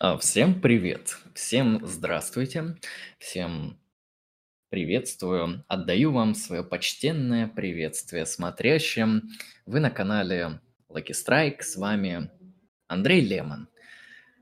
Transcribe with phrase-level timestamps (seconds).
[0.00, 2.76] А, Всем привет, всем здравствуйте,
[3.18, 3.78] всем
[4.68, 9.30] приветствую, отдаю вам свое почтенное приветствие смотрящим.
[9.66, 12.28] Вы на канале Lucky Strike, с вами
[12.88, 13.68] Андрей Лемон.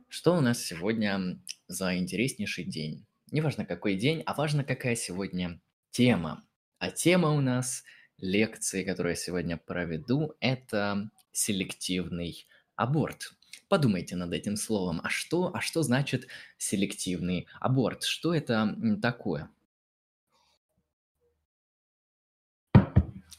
[0.09, 1.39] Что у нас сегодня
[1.69, 3.05] за интереснейший день?
[3.31, 5.61] Неважно какой день, а важно какая сегодня
[5.91, 6.47] тема.
[6.79, 7.85] А тема у нас
[8.17, 13.35] лекции, которую я сегодня проведу, это селективный аборт.
[13.73, 15.01] Подумайте над этим словом.
[15.03, 16.29] А что, а что значит
[16.59, 18.03] селективный аборт?
[18.03, 19.49] Что это такое?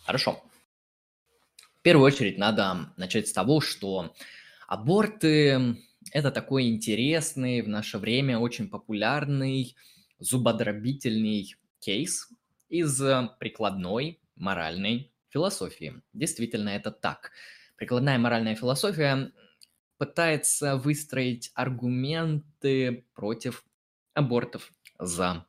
[0.02, 0.44] Хорошо.
[1.78, 4.16] В первую очередь надо начать с того, что
[4.68, 5.78] аборты–
[6.12, 9.76] это такой интересный, в наше время очень популярный,
[10.18, 12.28] зубодробительный кейс
[12.70, 13.00] из
[13.38, 16.02] прикладной моральной философии.
[16.12, 17.34] Действительно, это так.
[17.78, 19.32] Прикладная моральная философия
[20.04, 23.64] пытается выстроить аргументы против
[24.14, 25.46] абортов, за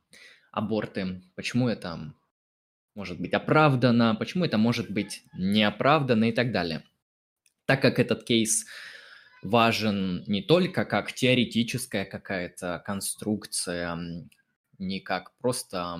[0.53, 1.21] аборты.
[1.35, 2.13] Почему это
[2.93, 6.85] может быть оправдано, почему это может быть неоправдано и так далее.
[7.65, 8.65] Так как этот кейс
[9.43, 13.99] важен не только как теоретическая какая-то конструкция,
[14.77, 15.99] не как просто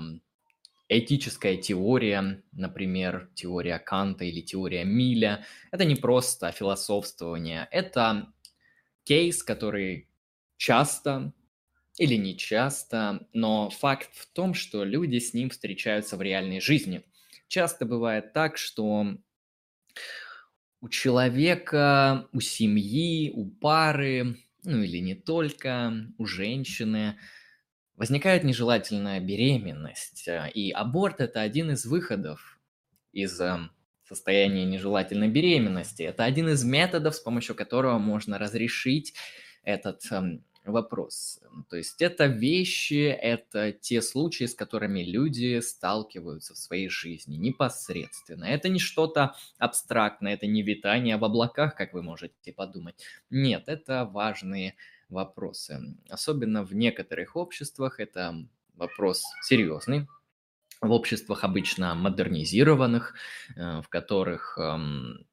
[0.87, 5.45] этическая теория, например, теория Канта или теория Миля.
[5.71, 8.31] Это не просто философствование, это
[9.05, 10.09] кейс, который
[10.57, 11.33] часто
[11.97, 17.05] или не часто, но факт в том, что люди с ним встречаются в реальной жизни.
[17.47, 19.17] Часто бывает так, что
[20.81, 27.17] у человека, у семьи, у пары, ну или не только, у женщины
[27.95, 32.59] возникает нежелательная беременность, и аборт это один из выходов
[33.13, 33.71] из эм,
[34.07, 36.03] состояние нежелательной беременности.
[36.03, 39.13] Это один из методов, с помощью которого можно разрешить
[39.63, 41.39] этот э, вопрос.
[41.69, 48.45] То есть это вещи, это те случаи, с которыми люди сталкиваются в своей жизни непосредственно.
[48.45, 52.95] Это не что-то абстрактное, это не витание в облаках, как вы можете подумать.
[53.29, 54.75] Нет, это важные
[55.09, 55.97] вопросы.
[56.09, 58.35] Особенно в некоторых обществах это
[58.75, 60.07] вопрос серьезный,
[60.81, 63.15] в обществах обычно модернизированных,
[63.55, 65.25] э, в которых эм,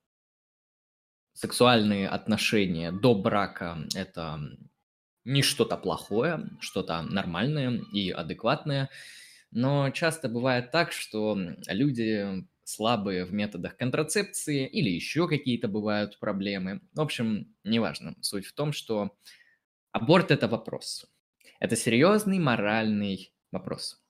[1.35, 4.41] сексуальные отношения до брака– это
[5.25, 8.91] не что-то плохое, что-то нормальное и адекватное,
[9.51, 11.39] но часто бывает так, что
[11.69, 16.81] люди слабые в методах контрацепции или еще какие-то бывают проблемы.
[16.95, 18.15] В общем, неважно.
[18.21, 19.17] Суть в том, что
[19.93, 21.07] аборт– это вопрос.
[21.61, 24.02] Это серьезный моральный вопрос.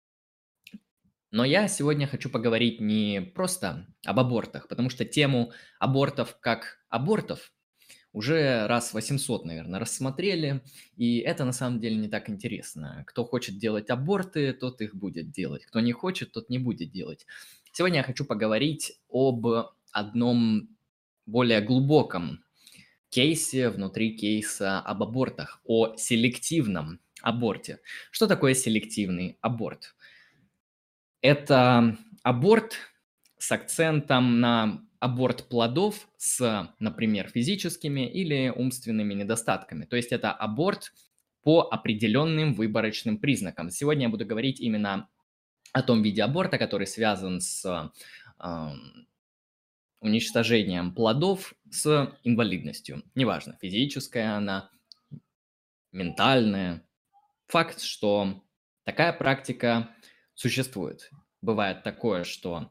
[1.32, 7.53] Но я сегодня хочу поговорить не просто об абортах, потому что тему абортов как абортов
[8.12, 10.60] уже раз 800, наверное, рассмотрели,
[10.98, 13.03] и это на самом деле не так интересно.
[13.06, 15.65] Кто хочет делать аборты, тот их будет делать.
[15.65, 17.26] Кто не хочет, тот не будет делать.
[17.72, 19.47] Сегодня я хочу поговорить об
[19.91, 20.69] одном
[21.25, 22.44] более глубоком
[23.09, 27.81] кейсе внутри кейса об абортах, о селективном аборте.
[28.10, 29.94] Что такое селективный аборт?
[31.22, 32.76] Это аборт
[33.38, 39.84] с акцентом на аборт плодов с, например, физическими или умственными недостатками.
[39.84, 40.92] То есть это аборт
[41.42, 43.70] по определенным выборочным признакам.
[43.70, 45.08] Сегодня я буду говорить именно
[45.72, 47.90] о том виде аборта, который связан с
[48.38, 48.68] э,
[50.00, 53.02] уничтожением плодов с инвалидностью.
[53.14, 54.70] Неважно, физическая она,
[55.92, 56.84] ментальная.
[57.46, 58.42] Факт, что
[58.84, 59.88] такая практика
[60.42, 61.08] существует.
[61.41, 62.69] Бывает такое, что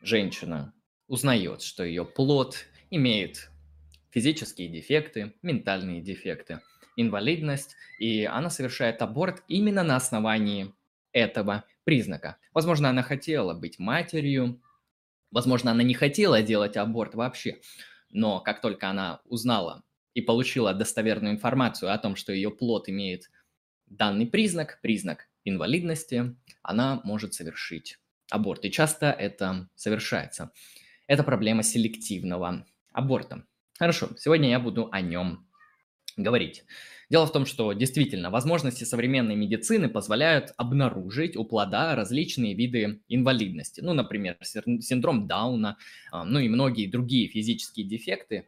[0.00, 0.72] женщина
[1.06, 3.50] узнает, что ее плод имеет
[4.10, 6.60] физические дефекты, ментальные дефекты,
[6.96, 10.74] инвалидность, и она совершает аборт именно на основании
[11.12, 12.38] этого признака.
[12.54, 14.62] Возможно, она хотела быть матерью,
[15.30, 17.60] возможно, она не хотела делать аборт вообще,
[18.08, 23.30] но как только она узнала и получила достоверную информацию о том, что ее плод имеет
[23.84, 27.98] данный признак, признак инвалидности, она может совершить
[28.30, 28.64] аборт.
[28.64, 30.52] И часто это совершается.
[31.06, 33.44] Это проблема селективного аборта.
[33.78, 35.48] Хорошо, сегодня я буду о нем
[36.16, 36.64] говорить.
[37.10, 43.80] Дело в том, что действительно возможности современной медицины позволяют обнаружить у плода различные виды инвалидности.
[43.80, 45.78] Ну, например, синдром Дауна,
[46.10, 48.46] а, ну и многие другие физические дефекты.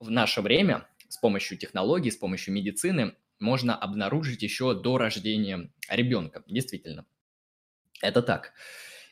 [0.00, 6.42] В наше время с помощью технологий, с помощью медицины можно обнаружить еще до рождения ребенка.
[6.46, 7.04] Действительно,
[8.00, 8.52] это так.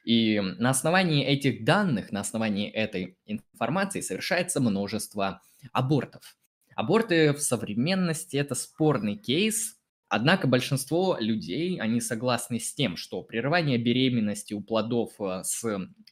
[0.04, 5.42] И на основании этих данных, на основании этой информации совершается множество
[5.72, 6.36] абортов.
[6.74, 9.76] Аборты в современности– это спорный кейс,
[10.08, 15.62] однако большинство людей, они согласны с тем, что прерывание беременности у плодов э, с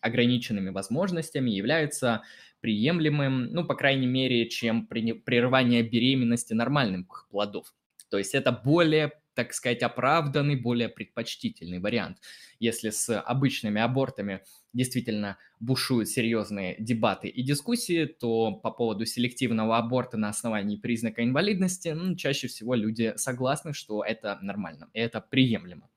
[0.02, 2.22] ограниченными возможностями является
[2.60, 7.72] приемлемым, ну, по крайней мере, чем прерывание беременности нормальных плодов.
[8.10, 12.18] То есть это более так сказать, оправданный, более предпочтительный вариант.
[12.58, 20.16] Если с обычными абортами действительно бушуют серьезные дебаты и дискуссии, то по поводу селективного аборта
[20.16, 25.88] на основании признака инвалидности ну, чаще всего люди согласны, что это нормально, и это приемлемо.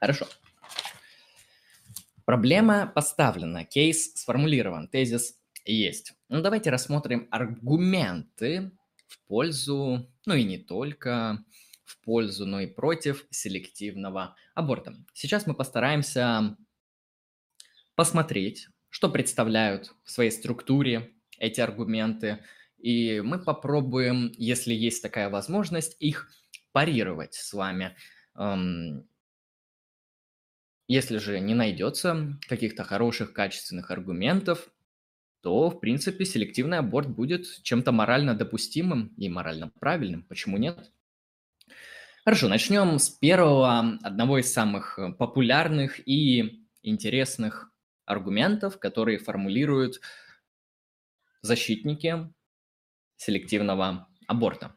[0.00, 0.26] Хорошо.
[2.24, 6.14] Проблема поставлена, кейс сформулирован, тезис есть.
[6.28, 8.72] Ну, давайте рассмотрим аргументы
[9.06, 11.44] в пользу, ну и не только,
[11.84, 14.96] в пользу, но и против селективного аборта.
[15.12, 16.56] Сейчас мы постараемся
[17.94, 22.44] посмотреть, что представляют в своей структуре эти аргументы,
[22.78, 26.30] и мы попробуем, если есть такая возможность, их
[26.72, 27.96] парировать с вами.
[30.88, 34.68] Если же не найдется каких-то хороших, качественных аргументов,
[35.42, 40.22] то, в принципе, селективный аборт будет чем-то морально допустимым и морально правильным.
[40.24, 40.92] Почему нет?
[42.24, 47.70] Хорошо, начнем с первого, одного из самых э, популярных и интересных
[48.04, 50.00] аргументов, которые формулируют
[51.42, 52.32] защитники
[53.16, 54.74] селективного аборта.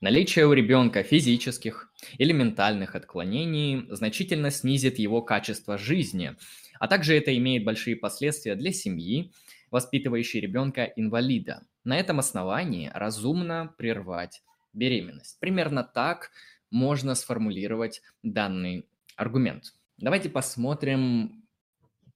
[0.00, 6.36] Наличие у ребенка физических или ментальных отклонений значительно снизит его качество жизни,
[6.80, 9.32] а также это имеет большие последствия для семьи,
[9.72, 11.66] воспитывающей ребенка инвалида.
[11.82, 14.42] На этом основании разумно прервать
[14.72, 15.40] беременность.
[15.40, 16.30] Примерно так
[16.70, 18.86] можно сформулировать данный
[19.16, 19.74] аргумент.
[19.96, 21.44] Давайте посмотрим,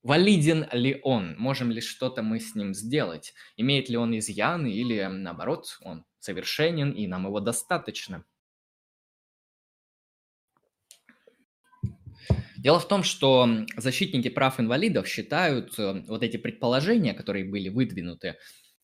[0.02, 5.04] валиден ли он, можем ли что-то мы с ним сделать, имеет ли он изъяны или
[5.06, 8.24] наоборот он совершенен и нам его достаточно.
[12.66, 18.38] Дело в том, что защитники прав инвалидов считают э, вот эти предположения, которые были выдвинуты,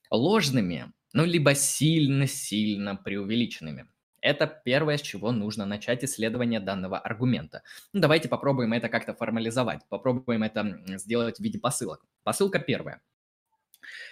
[0.08, 3.88] ложными, ну, либо сильно-сильно преувеличенными.
[4.20, 7.64] Это первое, с чего нужно начать исследование данного аргумента.
[7.92, 12.04] Ну, давайте попробуем это как-то формализовать, попробуем это сделать в виде посылок.
[12.22, 13.02] Посылка первая.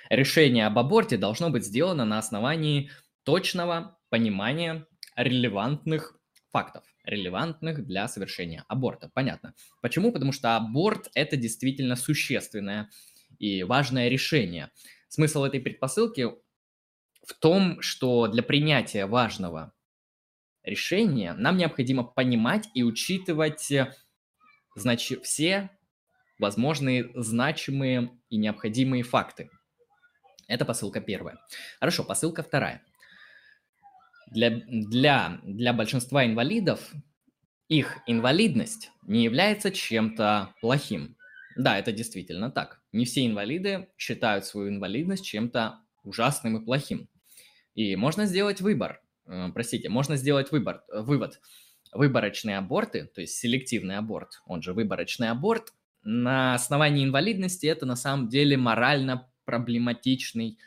[0.08, 2.90] Решение об аборте должно быть сделано на основании
[3.23, 6.19] точного понимания релевантных
[6.50, 9.11] фактов, релевантных для совершения аборта.
[9.14, 9.55] Понятно.
[9.81, 10.12] Почему?
[10.12, 12.91] Потому что аборт– это действительно существенное
[13.38, 14.70] и важное решение.
[15.08, 16.29] Смысл этой предпосылки
[17.26, 19.73] в том, что для принятия важного
[20.62, 23.94] решения, нам необходимо понимать и учитывать э,
[24.75, 25.70] значит, все
[26.38, 29.50] возможные значимые и необходимые факты.
[30.49, 31.38] Это посылка первая.
[31.79, 32.82] Хорошо, посылка вторая.
[34.31, 36.93] Для, для, для большинства инвалидов
[37.69, 41.17] их инвалидность не является чем-то плохим.
[41.56, 42.81] Да, это действительно так.
[42.93, 47.09] Не все инвалиды считают свою инвалидность чем-то ужасным и плохим.
[47.75, 49.03] И можно сделать выбор.
[49.27, 51.41] Э, простите, можно сделать выбор, э, вывод.
[51.93, 55.73] Выборочные аборты, то есть селективный аборт, он же выборочный аборт,
[56.03, 60.59] на основании инвалидности это на самом деле морально проблематичный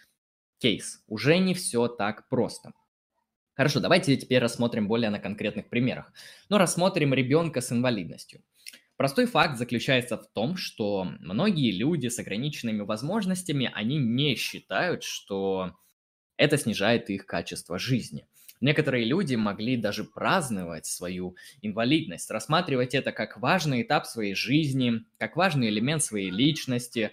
[0.59, 1.01] кейс.
[1.07, 2.73] Уже не все так просто.
[3.55, 6.11] Хорошо, давайте теперь рассмотрим более на конкретных примерах.
[6.49, 8.41] Но рассмотрим ребенка с инвалидностью.
[8.97, 15.75] Простой факт заключается в том, что многие люди с ограниченными возможностями, они не считают, что
[16.37, 18.25] это снижает их качество жизни.
[18.59, 25.35] Некоторые люди могли даже праздновать свою инвалидность, рассматривать это как важный этап своей жизни, как
[25.35, 27.11] важный элемент своей личности,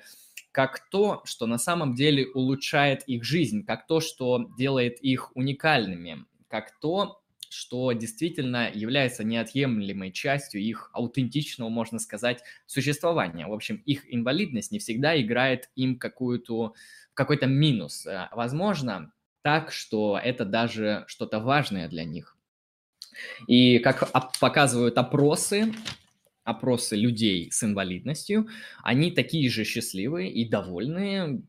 [0.53, 6.25] как то, что на самом деле улучшает их жизнь, как то, что делает их уникальными,
[6.51, 13.47] как то, что действительно является неотъемлемой частью их аутентичного, можно сказать, существования.
[13.47, 16.75] В общем, их инвалидность не всегда играет им какую-то
[17.15, 18.07] какой-то минус.
[18.07, 22.37] Э, возможно, так, что это даже что-то важное для них.
[23.47, 25.73] И как показывают опросы,
[26.45, 28.49] опросы людей с инвалидностью,
[28.83, 31.43] они такие же счастливые и довольные,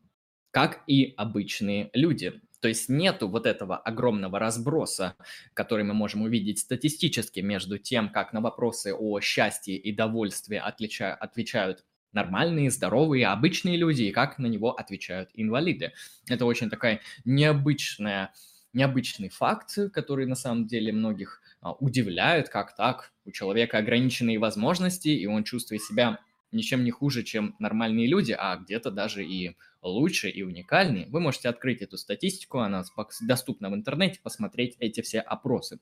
[0.50, 2.40] как и обычные люди.
[2.62, 5.16] То есть нету вот этого огромного разброса,
[5.52, 11.84] который мы можем увидеть статистически между тем, как на вопросы о счастье и довольстве отвечают
[12.12, 15.92] нормальные, здоровые, обычные люди, и как на него отвечают инвалиды.
[16.28, 18.32] Это очень такая необычная,
[18.72, 25.08] необычный факт, который на самом деле многих а, удивляет, как так, у человека ограниченные возможности,
[25.08, 26.20] и он чувствует себя
[26.52, 31.08] ничем не хуже, чем нормальные люди, а где-то даже и лучше и уникальнее.
[31.08, 32.84] Вы можете открыть эту статистику, она
[33.22, 35.80] доступна в интернете, посмотреть эти все опросы.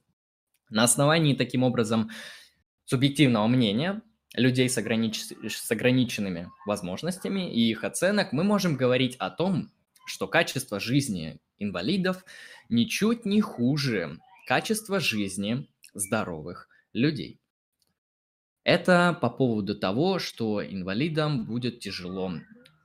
[0.70, 2.10] На основании, таким образом,
[2.84, 4.02] субъективного мнения
[4.34, 5.20] людей с, огранич...
[5.20, 9.70] с ограниченными возможностями и их оценок мы можем говорить о том,
[10.06, 12.24] что качество жизни инвалидов
[12.68, 17.39] ничуть не хуже качества жизни здоровых людей.
[18.64, 22.34] Это по поводу того, что инвалидам будет тяжело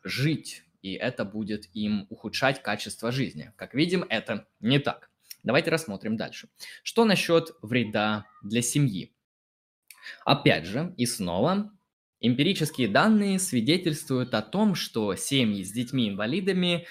[0.03, 3.51] жить, и это будет им ухудшать качество жизни.
[3.57, 5.09] Как видим, это не так.
[5.43, 6.47] Давайте рассмотрим дальше.
[6.83, 9.13] Что насчет вреда для семьи?
[10.23, 11.71] Опять же, и снова,
[12.19, 16.87] эмпирические данные свидетельствуют о том, что семьи с детьми-инвалидами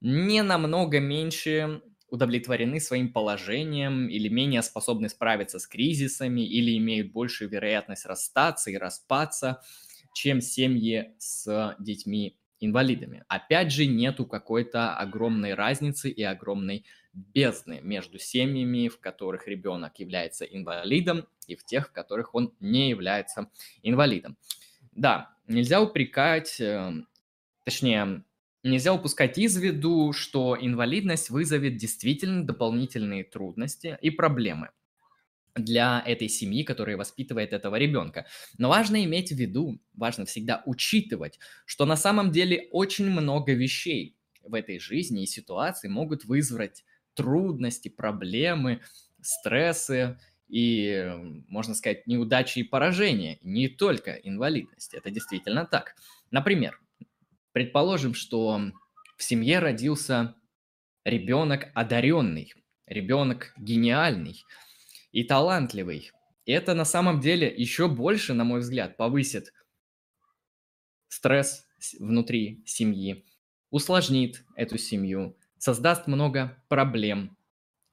[0.00, 7.50] не намного меньше удовлетворены своим положением или менее способны справиться с кризисами или имеют большую
[7.50, 9.62] вероятность расстаться и распаться,
[10.12, 13.24] чем семьи с детьми-инвалидами.
[13.28, 20.44] Опять же, нету какой-то огромной разницы и огромной бездны между семьями, в которых ребенок является
[20.44, 23.50] инвалидом, и в тех, в которых он не является
[23.82, 24.36] инвалидом.
[24.92, 26.92] Да, нельзя упрекать, э,
[27.64, 28.24] точнее,
[28.62, 34.68] Нельзя упускать из виду, что инвалидность вызовет действительно дополнительные трудности и проблемы
[35.56, 38.26] для этой семьи, которая воспитывает этого ребенка.
[38.58, 44.16] Но важно иметь в виду, важно всегда учитывать, что на самом деле очень много вещей
[44.42, 48.82] в этой жизни и ситуации могут вызвать трудности, проблемы,
[49.22, 51.12] стрессы и,
[51.48, 54.94] можно сказать, неудачи и поражения, не только инвалидность.
[54.94, 55.96] Это действительно так.
[56.30, 56.80] Например,
[57.52, 58.60] Предположим, что
[59.16, 60.36] в семье родился
[61.04, 62.52] ребенок одаренный,
[62.86, 64.44] ребенок гениальный
[65.12, 66.10] и талантливый.
[66.44, 69.52] И это на самом деле еще больше, на мой взгляд, повысит
[71.08, 71.66] стресс
[71.98, 73.26] внутри семьи,
[73.70, 77.36] усложнит эту семью, создаст много проблем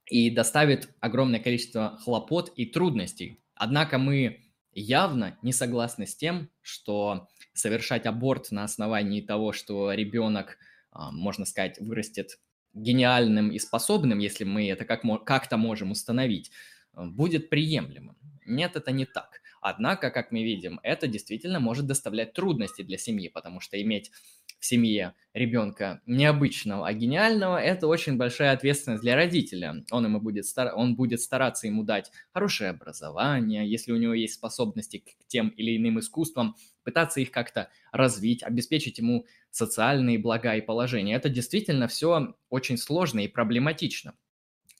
[0.06, 3.42] и доставит огромное количество хлопот и трудностей.
[3.56, 10.58] Однако мы явно не согласны с тем, что совершать аборт на основании того, что ребенок,
[10.92, 12.40] а, можно сказать, вырастет
[12.74, 16.52] гениальным и способным, если мы это как- как-то можем установить,
[16.94, 18.18] а, будет приемлемым.
[18.46, 19.42] Нет, это не так.
[19.62, 24.12] Однако, как мы видим, это действительно может доставлять трудности для семьи, потому что иметь
[24.60, 29.84] в семье ребенка необычного, а гениального, это очень большая ответственность для родителя.
[29.92, 30.74] Он, ему будет, стар...
[30.76, 35.78] он будет стараться ему дать хорошее образование, если у него есть способности к тем или
[35.78, 36.56] иным искусствам,
[36.88, 41.16] пытаться их как-то развить, обеспечить ему социальные блага и положения.
[41.16, 44.14] Это действительно все очень сложно и проблематично.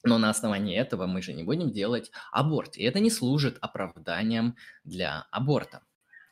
[0.06, 2.78] Но на основании этого мы же не будем делать аборт.
[2.78, 5.82] И это не служит оправданием для аборта.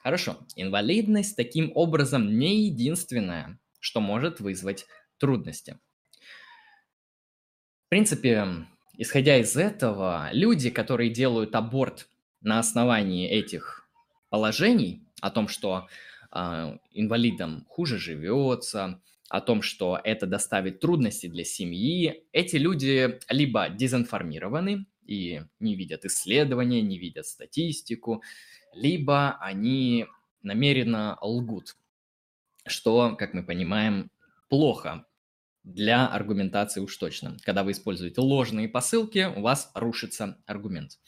[0.02, 4.86] Хорошо, инвалидность таким образом не единственное, что может вызвать
[5.18, 5.78] трудности.
[7.88, 8.48] В принципе,
[8.94, 12.08] исходя из этого, люди, которые делают аборт
[12.40, 13.90] на основании этих
[14.30, 15.88] положений, о том, что
[16.32, 23.70] э, инвалидам хуже живется, о том, что это доставит трудности для семьи, эти люди либо
[23.70, 28.24] дезинформированы и не видят исследования, не видят статистику,
[28.74, 30.06] либо они
[30.44, 31.76] намеренно лгут,
[32.68, 34.12] что, как мы понимаем,
[34.50, 35.06] плохо
[35.64, 37.38] для аргументации уж точно.
[37.44, 41.00] Когда вы используете ложные посылки, у вас рушится аргумент.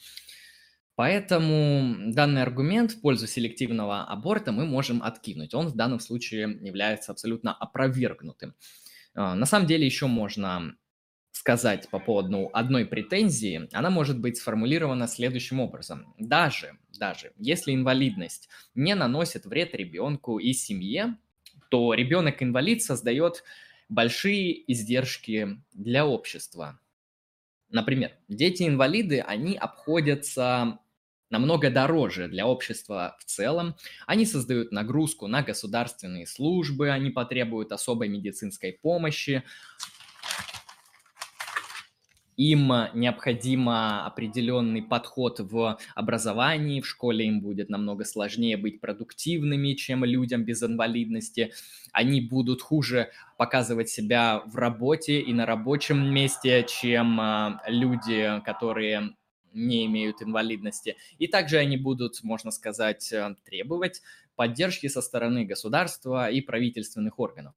[0.98, 5.54] Поэтому данный аргумент в пользу селективного аборта мы можем откинуть.
[5.54, 8.56] Он в данном случае является абсолютно опровергнутым.
[9.14, 10.74] А, на самом деле еще можно
[11.30, 16.12] сказать по поводу одной претензии, она может быть сформулирована следующим образом.
[16.18, 21.16] Даже, даже если инвалидность не наносит вред ребенку и семье,
[21.68, 23.44] то ребенок-инвалид создает
[23.88, 26.80] большие издержки для общества.
[27.70, 30.80] Например, дети-инвалиды, они обходятся
[31.30, 33.76] намного дороже для общества в целом.
[34.06, 39.42] Они создают нагрузку на государственные службы, они потребуют особой медицинской помощи,
[42.38, 50.04] им необходимо определенный подход в образовании, в школе им будет намного сложнее быть продуктивными, чем
[50.04, 51.52] людям без инвалидности.
[51.92, 59.16] Они будут хуже показывать себя в работе и на рабочем месте, чем а, люди, которые
[59.58, 60.96] не имеют инвалидности.
[61.18, 64.02] И также они будут, можно сказать, э, требовать
[64.36, 67.54] поддержки со стороны государства и правительственных органов.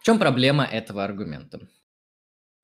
[0.00, 1.68] В чем проблема этого аргумента?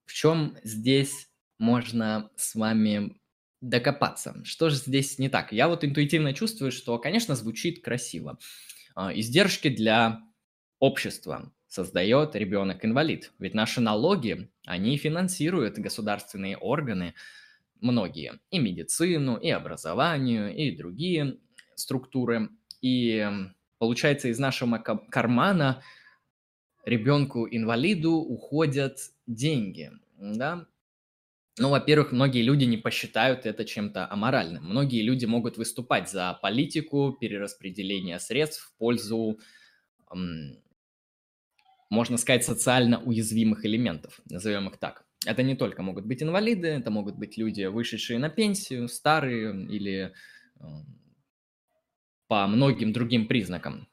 [0.07, 3.21] В чем здесь можно с вами
[3.61, 4.43] докопаться.
[4.45, 5.53] Что же здесь не так?
[5.53, 8.39] Я вот интуитивно чувствую, что, конечно, звучит красиво.
[8.95, 10.21] А, издержки для
[10.79, 13.33] общества создает ребенок-инвалид.
[13.41, 17.15] Ведь наши налоги, они финансируют государственные органы,
[17.81, 21.39] многие, и медицину, и образованию, и другие
[21.75, 22.51] структуры.
[22.81, 23.29] И
[23.79, 25.83] получается, из нашего кармана
[26.85, 30.67] ребенку-инвалиду уходят деньги, да,
[31.57, 34.65] ну, во-первых, многие люди не посчитают это чем-то аморальным.
[34.65, 39.39] Многие люди могут выступать за политику перераспределения средств в пользу,
[41.91, 45.05] можно сказать, социально уязвимых элементов, назовем их так.
[45.27, 50.13] Это не только могут быть инвалиды, это могут быть люди, вышедшие на пенсию, старые или
[52.27, 53.89] по многим другим признакам,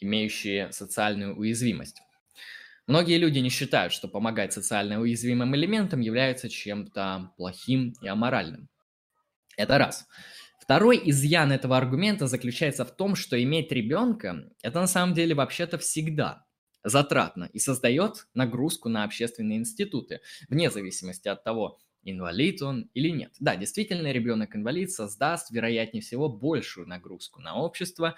[0.00, 2.00] имеющие социальную уязвимость.
[2.86, 8.68] Многие люди не считают, что помогать социально уязвимым элементам является чем-то плохим и аморальным.
[9.56, 10.06] Это раз.
[10.60, 15.78] Второй изъян этого аргумента заключается в том, что иметь ребенка– это на самом деле вообще-то
[15.78, 16.47] всегда
[16.84, 23.34] затратно и создает нагрузку на общественные институты, вне зависимости от того, инвалид он или нет.
[23.40, 28.16] Да, действительно, ребенок-инвалид создаст, вероятнее всего, большую нагрузку на общество,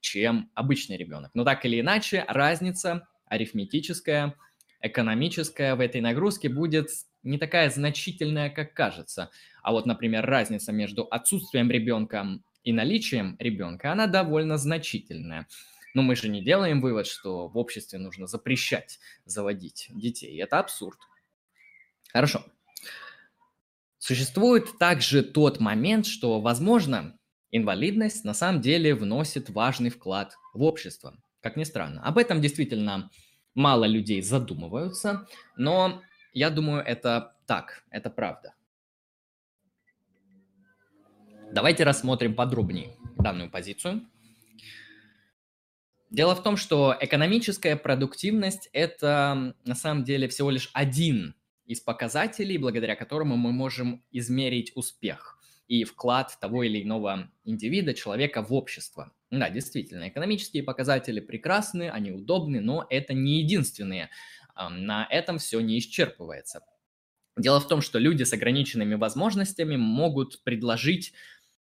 [0.00, 1.30] чем обычный ребенок.
[1.34, 4.36] Но так или иначе, разница арифметическая,
[4.80, 6.90] экономическая в этой нагрузке будет
[7.22, 9.30] не такая значительная, как кажется.
[9.62, 15.48] А вот, например, разница между отсутствием ребенка и наличием ребенка, она довольно значительная.
[15.94, 20.36] Но мы же не делаем вывод, что в обществе нужно запрещать заводить детей.
[20.42, 20.98] Это абсурд.
[22.12, 22.44] Хорошо.
[23.98, 27.18] Существует также тот момент, что, возможно,
[27.50, 31.16] инвалидность на самом деле вносит важный вклад в общество.
[31.40, 32.02] Как ни странно.
[32.02, 33.10] Об этом действительно
[33.54, 38.54] мало людей задумываются, но я думаю, это так, это правда.
[41.52, 44.08] Давайте рассмотрим подробнее данную позицию.
[46.14, 51.34] Дело в том, что экономическая продуктивность– это на самом деле всего лишь один
[51.66, 58.42] из показателей, благодаря которому мы можем измерить успех и вклад того или иного индивида, человека
[58.42, 59.12] в общество.
[59.32, 64.08] Да, действительно, экономические показатели прекрасны, они удобны, но это не единственные.
[64.54, 66.60] На этом все не исчерпывается.
[67.36, 71.12] Дело в том, что люди с ограниченными возможностями могут предложить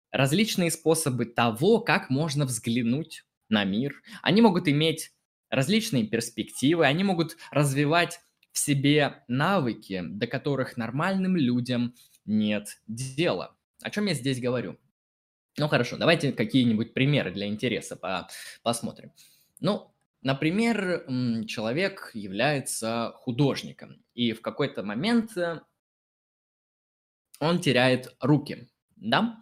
[0.09, 4.01] различные способы того, как можно взглянуть на мир.
[4.21, 5.11] Они могут иметь
[5.49, 8.19] различные перспективы, они могут развивать
[8.51, 11.93] в себе навыки, до которых нормальным людям
[12.25, 13.55] нет дела.
[13.81, 14.77] О чем я здесь говорю?
[15.57, 18.29] Ну хорошо, давайте какие-нибудь примеры для интереса по
[18.63, 19.11] посмотрим.
[19.59, 21.05] Ну, например,
[21.47, 25.61] человек является художником, и в какой-то момент э,
[27.39, 29.39] он теряет руки, да,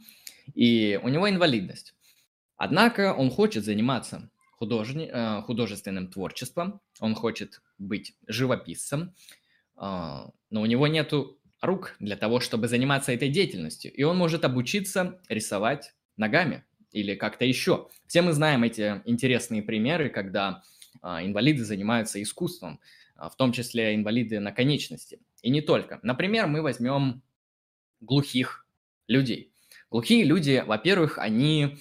[0.55, 1.95] и у него инвалидность.
[2.59, 5.09] Однако он хочет заниматься художни...
[5.11, 9.15] Э, художественным творчеством, он хочет быть живописцем,
[9.77, 13.93] а, но у него нету рук для того, чтобы заниматься этой деятельностью.
[13.93, 17.87] И он может обучиться рисовать ногами или как-то еще.
[18.07, 20.61] Все мы знаем эти интересные примеры, когда
[21.01, 22.81] а, инвалиды занимаются искусством,
[23.15, 25.19] в том числе инвалиды на конечности.
[25.41, 25.99] И не только.
[26.03, 27.21] Например, мы возьмем
[28.01, 28.65] глухих
[29.07, 29.53] людей.
[29.89, 31.77] Глухие люди, во-первых, они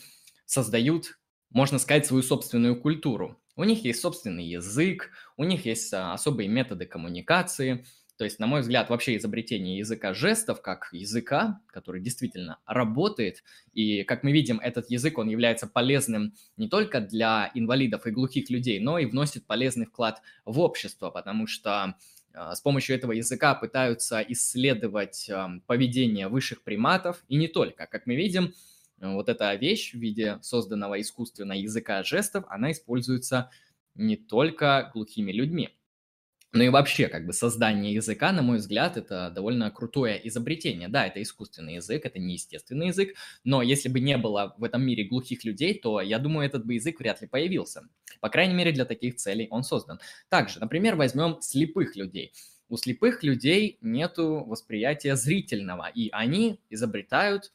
[0.49, 1.19] создают,
[1.51, 3.41] можно сказать, свою собственную культуру.
[3.55, 7.85] У них есть собственный язык, у них есть а, особые методы коммуникации–
[8.19, 14.03] то есть, на мой взгляд, вообще изобретение языка жестов как языка, который действительно работает, и,
[14.03, 18.81] как мы видим, этот язык, он является полезным не только для инвалидов и глухих людей,
[18.81, 21.95] но и вносит полезный вклад в общество, потому что
[22.35, 25.31] а, с помощью этого языка пытаются исследовать
[25.67, 27.87] поведение высших приматов, и не только.
[27.87, 28.53] Как мы видим,
[29.01, 33.51] вот эта вещь в виде созданного искусственно языка жестов, она используется
[33.95, 35.79] не только глухими людьми.
[36.53, 40.89] Ну и вообще, как бы создание языка, на мой взгляд, это довольно крутое изобретение.
[40.89, 44.83] Да, это искусственный язык, это не естественный язык, но если бы не было в этом
[44.83, 47.83] мире глухих людей, то, я думаю, этот бы язык вряд ли появился.
[48.21, 50.01] По крайней мере, для таких целей он создан.
[50.31, 52.33] Также, например, возьмем слепых людей.
[52.71, 57.49] У слепых людей нет восприятия зрительного, и они изобретают э,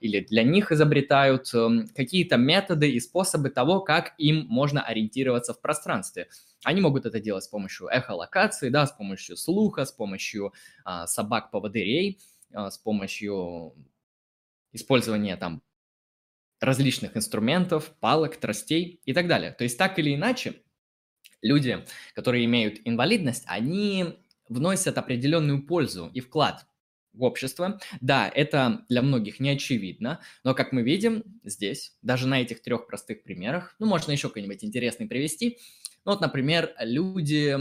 [0.00, 5.60] или для них изобретают эм, какие-то методы и способы того, как им можно ориентироваться в
[5.60, 6.28] пространстве.
[6.62, 10.52] Они могут это делать с помощью эхолокации, да, с помощью слуха, с помощью
[10.84, 12.20] а, собак-поводырей,
[12.52, 13.74] а, с помощью
[14.72, 15.62] использования там
[16.60, 19.52] различных инструментов, палок, тростей и так далее.
[19.52, 20.62] То есть так или иначе,
[21.40, 26.66] люди, которые имеют инвалидность, они вносят определенную пользу и вклад
[27.12, 27.80] в общество.
[28.00, 32.86] Да, это для многих не очевидно, но как мы видим здесь, даже на этих трех
[32.86, 35.58] простых примерах, ну, можно еще какой-нибудь интересный привести.
[36.04, 37.56] Ну, вот, например, люди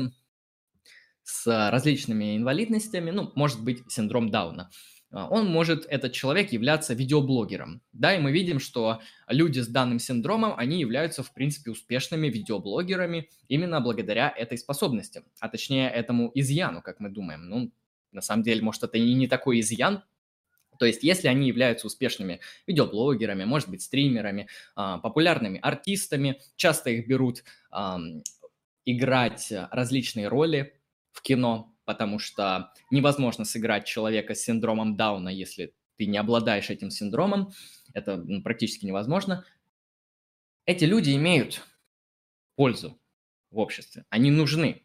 [1.23, 4.69] с различными инвалидностями, ну, может быть, синдром Дауна.
[5.11, 7.81] А, он может, этот человек, являться видеоблогером.
[7.91, 13.29] Да, и мы видим, что люди с данным синдромом, они являются, в принципе, успешными видеоблогерами
[13.47, 17.49] именно благодаря этой способности, а точнее этому изъяну, как мы думаем.
[17.49, 17.71] Ну,
[18.11, 20.03] на самом деле, может, это и не такой изъян,
[20.81, 27.07] то есть, если они являются успешными видеоблогерами, может быть, стримерами, а, популярными артистами, часто их
[27.07, 27.43] берут
[28.85, 36.07] играть различные роли в кино, потому что невозможно сыграть человека с синдромом Дауна, если ты
[36.07, 37.51] не обладаешь этим синдромом.
[37.93, 39.45] Это ну, практически невозможно.
[40.65, 41.61] Эти люди имеют
[42.55, 42.99] пользу
[43.51, 44.83] в обществе, они нужны.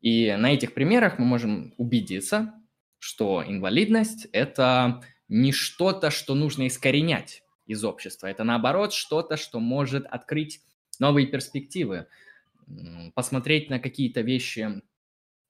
[0.00, 2.54] И на этих примерах мы можем убедиться,
[2.98, 8.28] что инвалидность– это не что-то, что нужно искоренять из общества.
[8.28, 10.60] Это наоборот что-то, что может открыть
[10.98, 12.06] новые перспективы,
[13.14, 14.82] посмотреть на какие-то вещи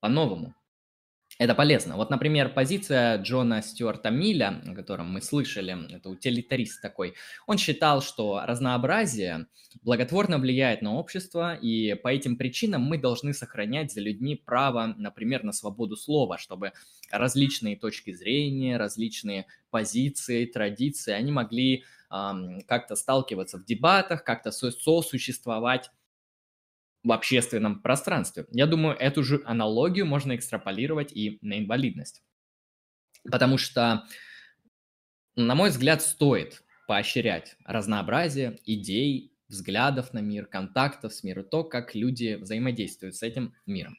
[0.00, 0.54] по-новому.
[1.38, 1.96] Это полезно.
[1.96, 7.14] Вот, например, позиция Джона Стюарта Милля, о котором мы слышали, это утилитарист такой,
[7.46, 9.46] он считал, что разнообразие
[9.82, 15.44] благотворно влияет на общество, и по этим причинам мы должны сохранять за людьми право, например,
[15.44, 16.72] на свободу слова, чтобы
[17.10, 25.90] различные точки зрения, различные позиции, традиции, они могли эм, как-то сталкиваться в дебатах, как-то сосуществовать
[27.06, 28.46] в общественном пространстве.
[28.50, 32.24] Я думаю, эту же аналогию можно экстраполировать и на инвалидность.
[33.30, 34.04] Потому что,
[35.36, 41.94] на мой взгляд, стоит поощрять разнообразие идей, взглядов на мир, контактов с миром, то, как
[41.94, 43.96] люди взаимодействуют с этим миром.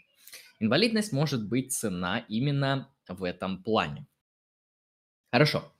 [0.59, 4.05] Инвалидность может быть цена именно в этом плане.
[5.31, 5.73] Хорошо.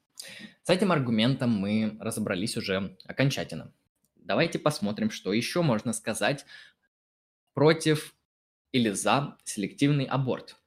[0.64, 3.74] С этим аргументом мы разобрались уже окончательно.
[4.16, 6.46] Давайте посмотрим, что еще можно сказать
[7.58, 8.14] против
[8.72, 10.58] или за селективный аборт.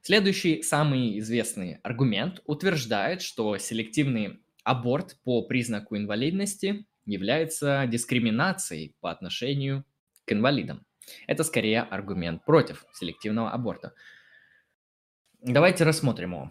[0.00, 9.84] Следующий самый известный аргумент утверждает, что селективный аборт по признаку инвалидности является дискриминацией по отношению
[10.24, 10.86] к инвалидам.
[11.26, 13.92] Это скорее аргумент против селективного аборта.
[15.42, 16.50] Давайте рассмотрим его.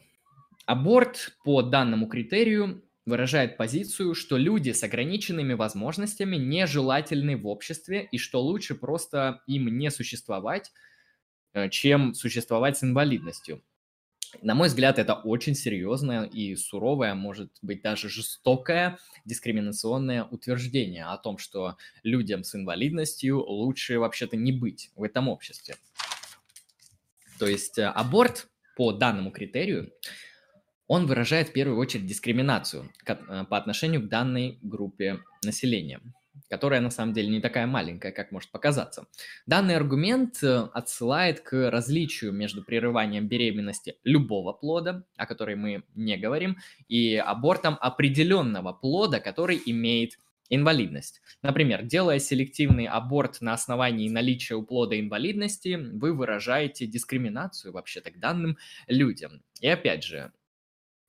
[0.68, 8.18] Аборт по данному критерию выражает позицию, что люди с ограниченными возможностями нежелательны в обществе и
[8.18, 10.72] что лучше просто им не существовать,
[11.54, 13.64] э, чем существовать с инвалидностью.
[14.42, 21.18] На мой взгляд, это очень серьезное и суровое, может быть даже жестокое дискриминационное утверждение о
[21.18, 25.78] том, что людям с инвалидностью лучше вообще-то не быть в этом обществе.
[27.40, 29.94] То есть э, аборт по данному критерию
[30.88, 36.00] он выражает в первую очередь дискриминацию э, по отношению к данной группе населения,
[36.50, 39.06] которая на самом деле не такая маленькая, как может показаться.
[39.46, 46.18] Данный аргумент э, отсылает к различию между прерыванием беременности любого плода, о которой мы не
[46.18, 50.18] говорим, и абортом определенного плода, который имеет
[50.50, 51.22] инвалидность.
[51.42, 58.20] Например, делая селективный аборт на основании наличия у плода инвалидности, вы выражаете дискриминацию вообще-то к
[58.20, 59.44] данным людям.
[59.60, 60.32] И опять же,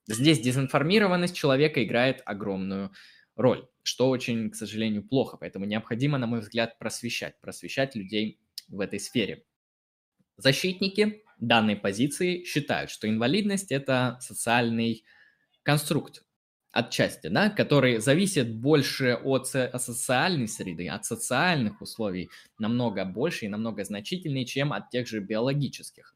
[0.09, 2.91] Здесь дезинформированность человека играет огромную
[3.35, 5.37] роль, что очень, к сожалению, плохо.
[5.37, 9.45] Поэтому необходимо, на мой взгляд, просвещать, просвещать людей в этой сфере.
[10.35, 15.05] Защитники данной позиции считают, что инвалидность– это социальный
[15.61, 16.23] конструкт,
[16.71, 23.83] отчасти, да, который зависит больше от социальной среды, от социальных условий, намного больше и намного
[23.83, 26.15] значительнее, чем от тех же биологических.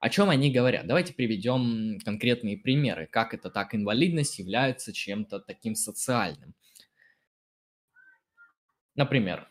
[0.00, 0.86] О чем они говорят?
[0.86, 6.54] Давайте приведем конкретные примеры, как это так инвалидность является чем-то таким социальным.
[8.94, 9.48] Например,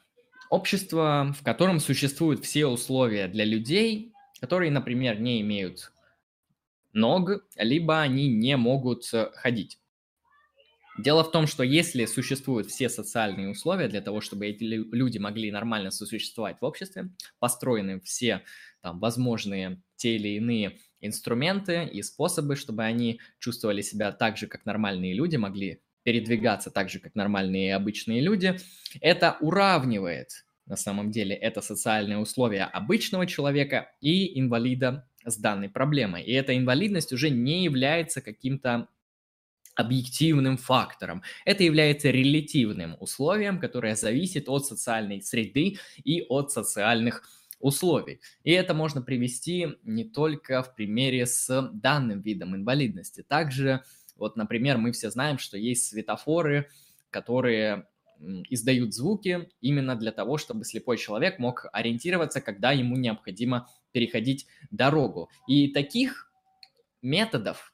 [0.50, 5.92] общество, в котором существуют все условия для людей, которые, например, не имеют
[6.94, 9.80] ног, либо они не могут ходить.
[10.98, 15.52] Дело в том, что если существуют все социальные условия для того, чтобы эти люди могли
[15.52, 18.44] нормально сосуществовать в обществе, построены все
[18.82, 24.66] там, возможные те или иные инструменты и способы, чтобы они чувствовали себя так же, как
[24.66, 28.58] нормальные люди, могли передвигаться так же, как нормальные и обычные люди,
[29.02, 36.24] это уравнивает на самом деле это социальные условия обычного человека и инвалида с данной проблемой.
[36.24, 38.90] И эта инвалидность уже не является каким-то
[39.76, 41.24] объективным фактором.
[41.46, 47.24] Это является релятивным условием, которое зависит от социальной среды и от социальных
[47.60, 48.22] условий.
[48.44, 53.24] И это можно привести не только в примере с данным видом инвалидности.
[53.24, 53.84] Также,
[54.16, 56.70] вот, например, мы все знаем, что есть светофоры,
[57.10, 57.88] которые
[58.50, 65.30] издают звуки именно для того, чтобы слепой человек мог ориентироваться, когда ему необходимо переходить дорогу.
[65.48, 66.32] И таких
[67.02, 67.74] методов,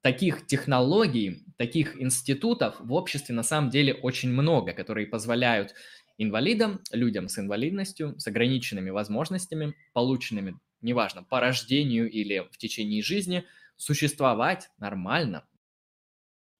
[0.00, 5.74] таких технологий, таких институтов в обществе на самом деле очень много, которые позволяют
[6.18, 13.44] инвалидам, людям с инвалидностью, с ограниченными возможностями, полученными, неважно, по рождению или в течение жизни,
[13.76, 15.46] существовать нормально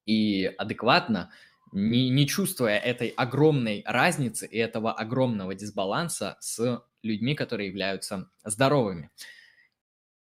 [0.06, 1.32] и адекватно,
[1.72, 9.10] не, не чувствуя этой огромной разницы и этого огромного дисбаланса с людьми, которые являются здоровыми.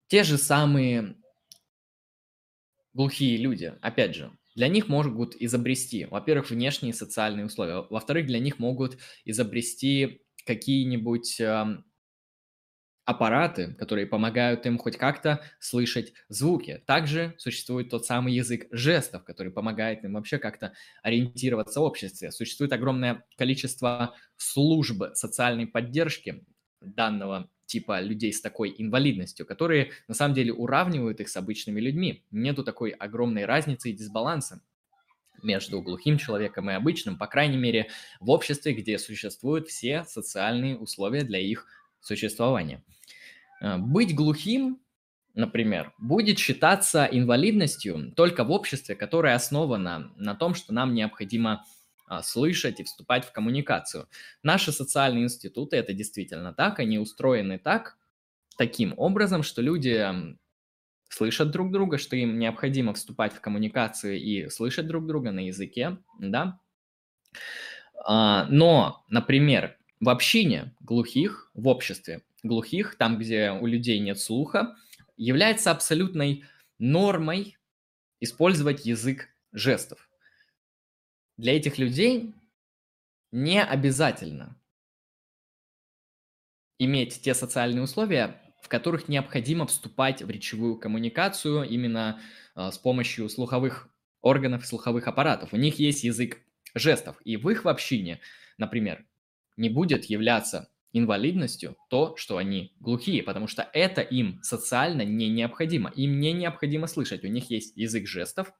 [0.07, 1.15] Те же самые
[2.93, 8.59] глухие люди, опять же, для них могут изобрести, во-первых, внешние социальные условия, во-вторых, для них
[8.59, 11.85] могут изобрести какие-нибудь эм,
[13.05, 16.83] аппараты, которые помогают им хоть как-то слышать звуки.
[16.85, 22.29] Также существует тот самый язык жестов, который помогает им вообще как-то ориентироваться в обществе.
[22.29, 26.45] Существует огромное количество служб социальной поддержки
[26.81, 32.25] данного типа людей с такой инвалидностью, которые на самом деле уравнивают их с обычными людьми.
[32.31, 34.61] Нету такой огромной разницы и дисбаланса
[35.43, 37.87] между глухим человеком и обычным, по крайней мере,
[38.19, 41.65] в обществе, где существуют все социальные условия для их
[42.01, 42.83] существования.
[43.61, 44.81] Э, быть глухим,
[45.35, 51.63] например, будет считаться инвалидностью только в обществе, которое основано на том, что нам необходимо
[52.23, 54.07] слышать и вступать в коммуникацию.
[54.43, 57.97] Наши социальные институты, это действительно так, они устроены так,
[58.57, 60.05] таким образом, что люди
[61.09, 65.97] слышат друг друга, что им необходимо вступать в коммуникацию и слышать друг друга на языке,
[66.19, 66.59] да.
[68.05, 74.75] А, но, например, в общине глухих, в обществе глухих, там, где у людей нет слуха,
[75.17, 76.45] является абсолютной
[76.77, 77.57] нормой
[78.21, 80.08] использовать язык жестов.
[81.39, 82.35] Для этих людей
[83.31, 84.61] не обязательно
[86.77, 92.19] иметь те социальные условия, в которых необходимо вступать в речевую коммуникацию именно
[92.57, 93.87] э, с помощью слуховых
[94.19, 95.53] органов, слуховых аппаратов.
[95.53, 96.41] У них есть язык
[96.75, 98.19] жестов, и в их общине,
[98.57, 99.05] например,
[99.55, 105.89] не будет являться инвалидностью то, что они глухие, потому что это им социально не необходимо.
[105.95, 107.23] Им не необходимо слышать.
[107.23, 108.51] У них есть язык жестов,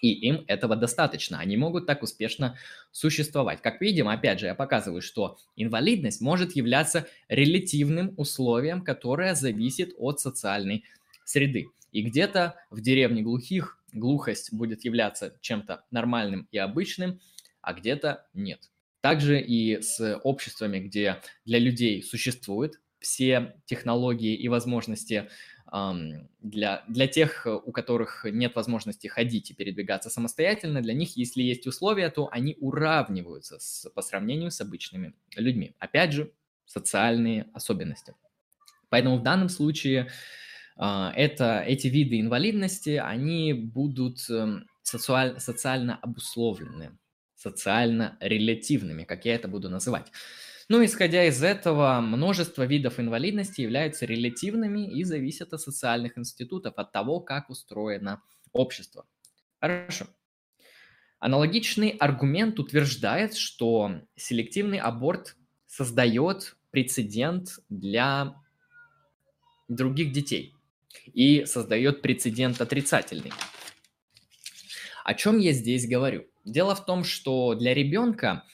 [0.00, 1.38] и им этого достаточно.
[1.38, 2.56] Они могут так успешно
[2.92, 3.62] существовать.
[3.62, 10.20] Как видим, опять же, я показываю, что инвалидность может являться релятивным условием, которое зависит от
[10.20, 10.84] социальной
[11.24, 11.66] среды.
[11.92, 17.20] И где-то в деревне глухих глухость будет являться чем-то нормальным и обычным,
[17.60, 18.70] а где-то нет.
[19.00, 25.28] Также и с обществами, где для людей существуют все технологии и возможности
[25.70, 31.66] для, для тех, у которых нет возможности ходить и передвигаться самостоятельно, для них, если есть
[31.66, 35.74] условия, то они уравниваются с, по сравнению с обычными людьми.
[35.78, 36.32] Опять же,
[36.66, 38.14] социальные особенности.
[38.88, 40.10] Поэтому в данном случае
[40.76, 46.98] а, это, эти виды инвалидности, они будут эм, социаль, социально обусловлены
[47.38, 50.10] социально-релятивными, как я это буду называть.
[50.70, 56.92] Ну, исходя из этого, множество видов инвалидности являются релятивными и зависят от социальных институтов, от
[56.92, 59.06] того, как устроено общество.
[59.60, 60.06] Хорошо.
[61.20, 68.36] Аналогичный аргумент утверждает, что селективный аборт создает прецедент для
[69.68, 70.54] других детей
[71.14, 73.32] и создает прецедент отрицательный.
[75.02, 76.26] О чем я здесь говорю?
[76.44, 78.44] Дело в том, что для ребенка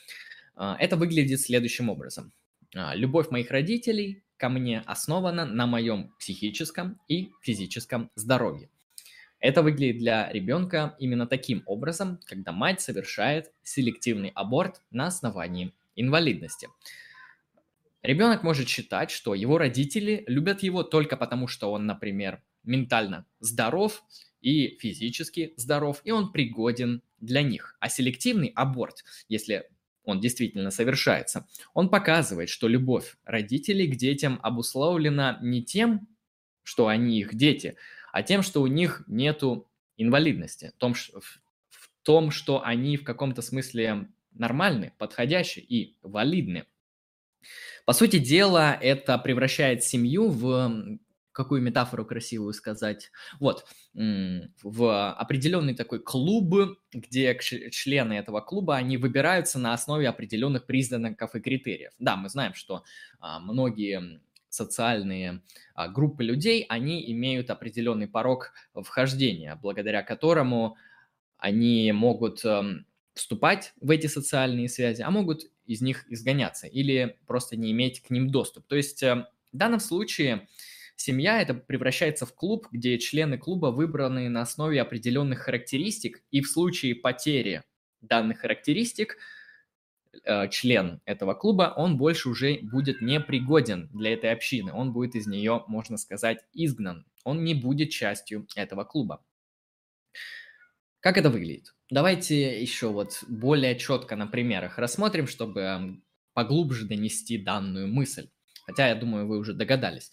[0.56, 2.32] это выглядит следующим образом.
[2.74, 8.68] А, любовь моих родителей ко мне основана на моем психическом и физическом здоровье.
[9.38, 16.68] Это выглядит для ребенка именно таким образом, когда мать совершает селективный аборт на основании инвалидности.
[18.02, 24.02] Ребенок может считать, что его родители любят его только потому, что он, например, ментально здоров
[24.40, 27.76] и физически здоров, и он пригоден для них.
[27.80, 29.70] А селективный аборт, если
[30.04, 36.08] он действительно совершается, он показывает, что любовь родителей к детям обусловлена не тем,
[36.62, 37.76] что они их дети,
[38.12, 41.40] а тем, что у них нету инвалидности, в том, в
[42.02, 46.66] том что они в каком-то смысле нормальны, подходящие и валидны.
[47.84, 50.98] По сути дела, это превращает семью в
[51.34, 53.10] какую метафору красивую сказать.
[53.40, 61.34] Вот, в определенный такой клуб, где члены этого клуба, они выбираются на основе определенных признаков
[61.34, 61.92] и критериев.
[61.98, 62.84] Да, мы знаем, что
[63.20, 65.42] а, многие социальные
[65.74, 70.76] а, группы людей, они имеют определенный порог вхождения, благодаря которому
[71.36, 77.56] они могут эм, вступать в эти социальные связи, а могут из них изгоняться или просто
[77.56, 78.66] не иметь к ним доступ.
[78.66, 80.48] То есть э, в данном случае
[80.96, 86.48] семья это превращается в клуб, где члены клуба выбраны на основе определенных характеристик, и в
[86.48, 87.62] случае потери
[88.00, 89.16] данных характеристик
[90.24, 95.14] э, член этого клуба, он больше уже будет не пригоден для этой общины, он будет
[95.14, 99.24] из нее, можно сказать, изгнан, он не будет частью этого клуба.
[101.00, 101.74] Как это выглядит?
[101.90, 106.00] Давайте еще вот более четко на примерах рассмотрим, чтобы
[106.33, 108.28] поглубже донести данную мысль.
[108.66, 110.11] Хотя, я думаю, вы уже догадались,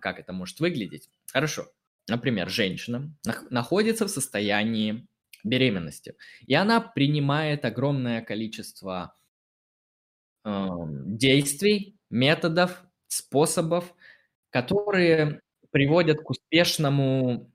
[0.00, 1.10] как это может выглядеть.
[1.32, 1.68] Хорошо.
[2.08, 3.12] Например, женщина
[3.50, 5.06] находится в состоянии
[5.42, 9.16] беременности, и она принимает огромное количество
[10.44, 10.66] э,
[11.06, 13.94] действий, методов, способов,
[14.50, 17.52] которые приводят к успешному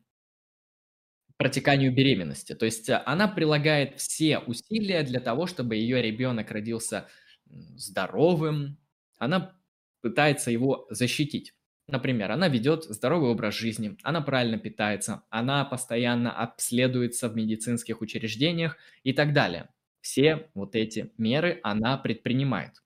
[1.38, 2.54] протеканию беременности.
[2.54, 7.08] То есть э, она прилагает все усилия для того, чтобы ее ребенок родился
[7.48, 8.78] здоровым.
[9.17, 9.58] Она
[10.02, 11.54] пытается его защитить.
[11.92, 18.78] Например, она ведет здоровый образ жизни, она правильно питается, она постоянно обследуется в медицинских учреждениях
[19.04, 19.70] и так далее.
[20.00, 22.82] Все вот эти меры она предпринимает.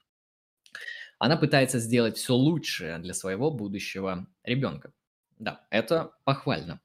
[1.19, 4.91] Она пытается сделать все лучшее для своего будущего ребенка.
[5.39, 6.81] Да, это похвально.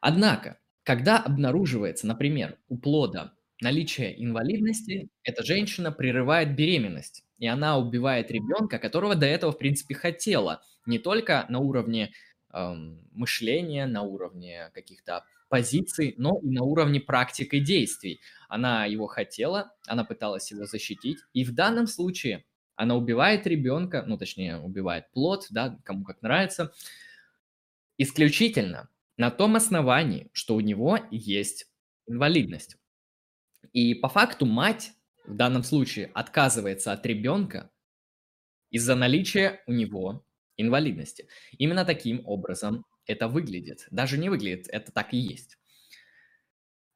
[0.00, 8.30] Однако, когда обнаруживается, например, у плода наличие инвалидности, эта женщина прерывает беременность, и она убивает
[8.30, 12.12] ребенка, которого до этого, в принципе, хотела, не только на уровне
[13.12, 18.20] мышления, на уровне каких-то позиций, но и на уровне практик и действий.
[18.48, 24.16] Она его хотела, она пыталась его защитить, и в данном случае она убивает ребенка, ну,
[24.16, 26.72] точнее, убивает плод, да, кому как нравится,
[27.98, 31.66] исключительно на том основании, что у него есть
[32.06, 32.76] инвалидность.
[33.72, 34.92] И по факту мать
[35.26, 37.70] в данном случае отказывается от ребенка
[38.70, 40.24] из-за наличия у него
[40.58, 41.28] инвалидности.
[41.58, 43.86] Именно таким образом это выглядит.
[43.90, 45.58] Даже не выглядит, это так и есть.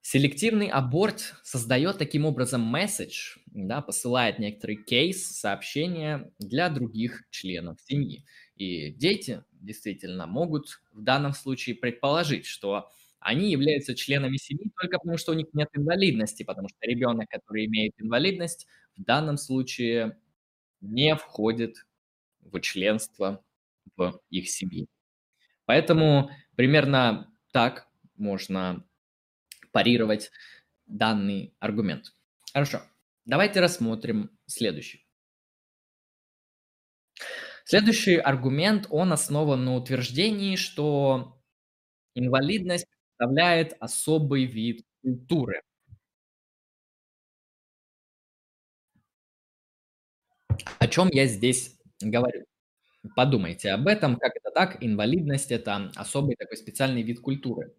[0.05, 8.25] Селективный аборт создает таким образом месседж, да, посылает некоторый кейс, сообщение для других членов семьи.
[8.57, 15.19] И дети действительно могут в данном случае предположить, что они являются членами семьи только потому,
[15.19, 20.19] что у них нет инвалидности, потому что ребенок, который имеет инвалидность, в данном случае
[20.81, 21.87] не входит
[22.41, 23.45] в членство
[23.97, 24.87] в их семье.
[25.67, 28.85] Поэтому примерно так можно
[29.73, 30.31] парировать
[30.87, 32.15] данный аргумент.
[32.53, 32.83] Хорошо,
[33.25, 35.07] давайте рассмотрим следующий.
[37.65, 41.41] Следующий аргумент, он основан на утверждении, что
[42.15, 45.63] инвалидность представляет особый вид культуры.
[50.79, 52.45] О чем я здесь говорю?
[53.17, 57.75] Подумайте об этом, как это так, инвалидность– это особый такой специальный вид культуры.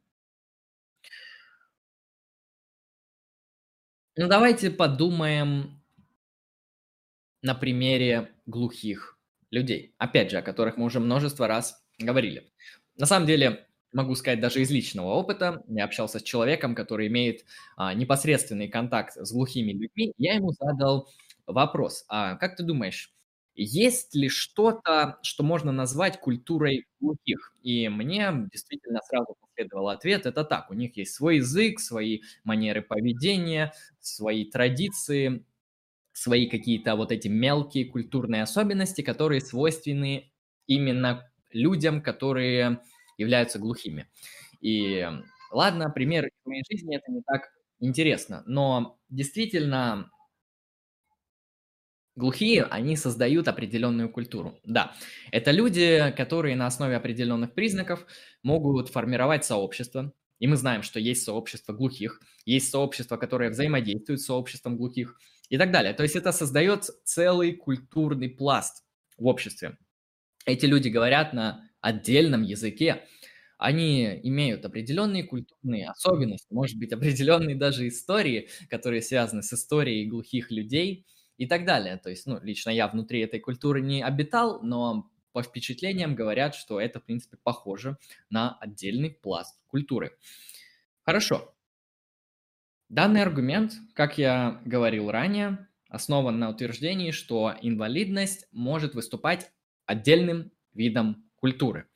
[4.16, 5.82] Ну, давайте подумаем
[7.42, 9.18] на примере глухих
[9.50, 9.96] людей.
[9.98, 12.52] Опять же, о которых мы уже множество раз говорили.
[12.98, 17.46] На самом деле, могу сказать даже из личного опыта, я общался с человеком, который имеет
[17.78, 21.10] а, непосредственный контакт с глухими людьми, я ему задал
[21.48, 23.14] вопрос, а как ты думаешь,
[23.56, 27.56] есть ли что-то, что можно назвать культурой глухих?
[27.64, 32.82] И мне действительно сразу последовал ответ, это так, у них есть свой язык, свои манеры
[32.82, 35.46] поведения, свои традиции,
[36.14, 40.32] свои какие-то вот эти мелкие культурные особенности, которые свойственны
[40.68, 42.82] именно людям, которые
[43.18, 44.08] являются глухими.
[44.62, 45.08] И
[45.52, 50.10] ладно, пример из моей жизни это не так интересно, но действительно
[52.16, 54.60] глухие, они создают определенную культуру.
[54.64, 54.96] Да,
[55.32, 58.06] это люди, которые на основе определенных признаков
[58.44, 64.26] могут формировать сообщество, и мы знаем, что есть сообщество глухих, есть сообщество, которое взаимодействует с
[64.26, 65.18] сообществом глухих
[65.50, 65.94] и так далее.
[65.94, 68.84] То есть это создает целый культурный пласт
[69.18, 69.78] в обществе.
[70.46, 73.04] Эти люди говорят на отдельном языке,
[73.58, 80.52] они имеют определенные культурные особенности, может быть, определенные даже истории, которые связаны с историей глухих
[80.52, 81.06] людей
[81.38, 81.98] и так далее.
[81.98, 86.80] То есть, ну, лично я внутри этой культуры не обитал, но по впечатлениям говорят, что
[86.80, 87.98] это, в принципе, похоже
[88.30, 90.18] на отдельный пласт культуры.
[91.02, 91.54] Хорошо.
[92.90, 99.52] Данный аргумент, как я говорил ранее, основан на утверждении, что инвалидность может выступать
[99.86, 101.88] отдельным видом культуры.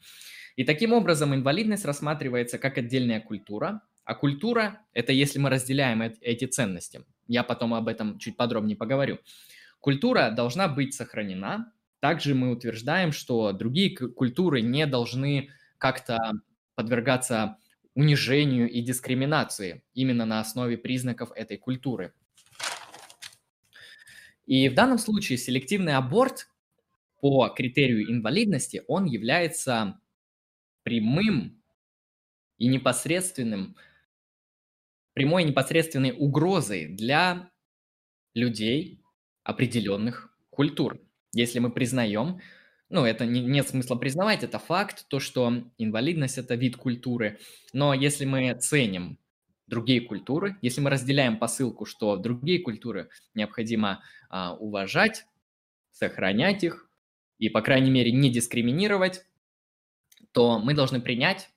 [0.56, 6.46] И таким образом инвалидность рассматривается как отдельная культура, а культура– это если мы разделяем эти
[6.46, 7.06] ценности.
[7.28, 9.20] Я потом об этом чуть подробнее поговорю.
[9.80, 11.72] Культура должна быть сохранена.
[12.00, 16.18] Также мы утверждаем, что другие культуры не должны как-то
[16.76, 17.58] подвергаться
[17.96, 22.14] унижению и дискриминации именно на основе признаков этой культуры.
[24.46, 26.48] И в данном случае селективный аборт
[27.20, 30.00] по критерию инвалидности, он является
[30.84, 31.62] прямым
[32.58, 33.76] и непосредственным,
[35.18, 37.49] прямой непосредственной угрозой для
[38.36, 39.01] людей
[39.43, 41.01] определенных культур.
[41.34, 42.39] Если мы признаем,
[42.89, 47.39] ну, это не, нет смысла признавать, это факт, то, что инвалидность– это вид культуры.
[47.74, 49.18] Но если мы ценим
[49.65, 55.26] другие культуры, если мы разделяем посылку, что другие культуры необходимо а, уважать,
[55.89, 56.91] сохранять их
[57.39, 59.26] и, по крайней мере, не дискриминировать,
[60.32, 61.49] то мы должны принять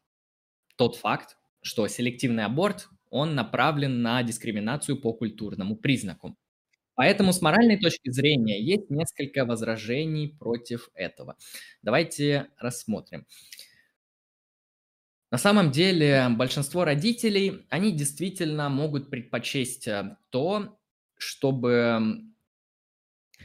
[0.76, 6.36] тот факт, что селективный аборт, он направлен на дискриминацию по культурному признаку.
[6.94, 11.36] Поэтому с моральной точки зрения есть несколько возражений против этого.
[11.82, 13.26] Давайте рассмотрим.
[15.30, 20.78] На самом деле большинство родителей, они действительно могут предпочесть э, то,
[21.16, 22.24] чтобы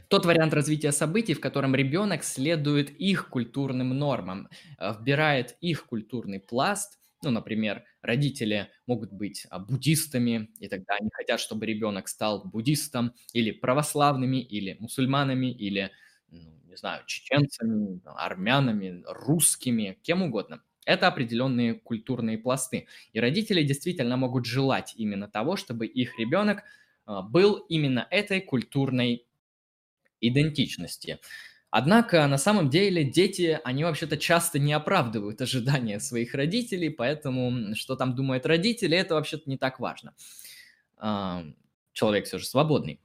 [0.08, 4.50] тот вариант развития событий, в котором ребенок следует их культурным нормам,
[4.80, 11.10] э, вбирает их культурный пласт– ну, например, родители могут быть а, буддистами, и тогда они
[11.14, 15.92] хотят, чтобы ребенок стал буддистом, или православными, или мусульманами, или,
[16.30, 20.62] ну, не знаю, чеченцами, армянами, русскими, кем угодно.
[20.86, 22.88] Это определенные культурные пласты.
[23.14, 26.64] И родители действительно могут желать именно того, чтобы их ребенок
[27.06, 29.26] а, был именно этой культурной
[30.22, 31.20] идентичности.
[31.78, 37.98] Однако на самом деле дети, они вообще-то часто не оправдывают ожидания своих родителей, поэтому что
[37.98, 40.14] там думают родители, это вообще-то не так важно.
[40.96, 41.44] А,
[41.92, 43.02] человек все же свободный.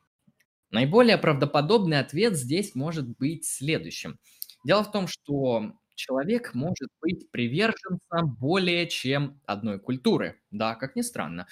[0.70, 4.20] Наиболее правдоподобный ответ здесь может быть следующим.
[4.64, 10.40] Дело в том, что человек может быть приверженцем более чем одной культуры.
[10.52, 11.48] Да, как ни странно.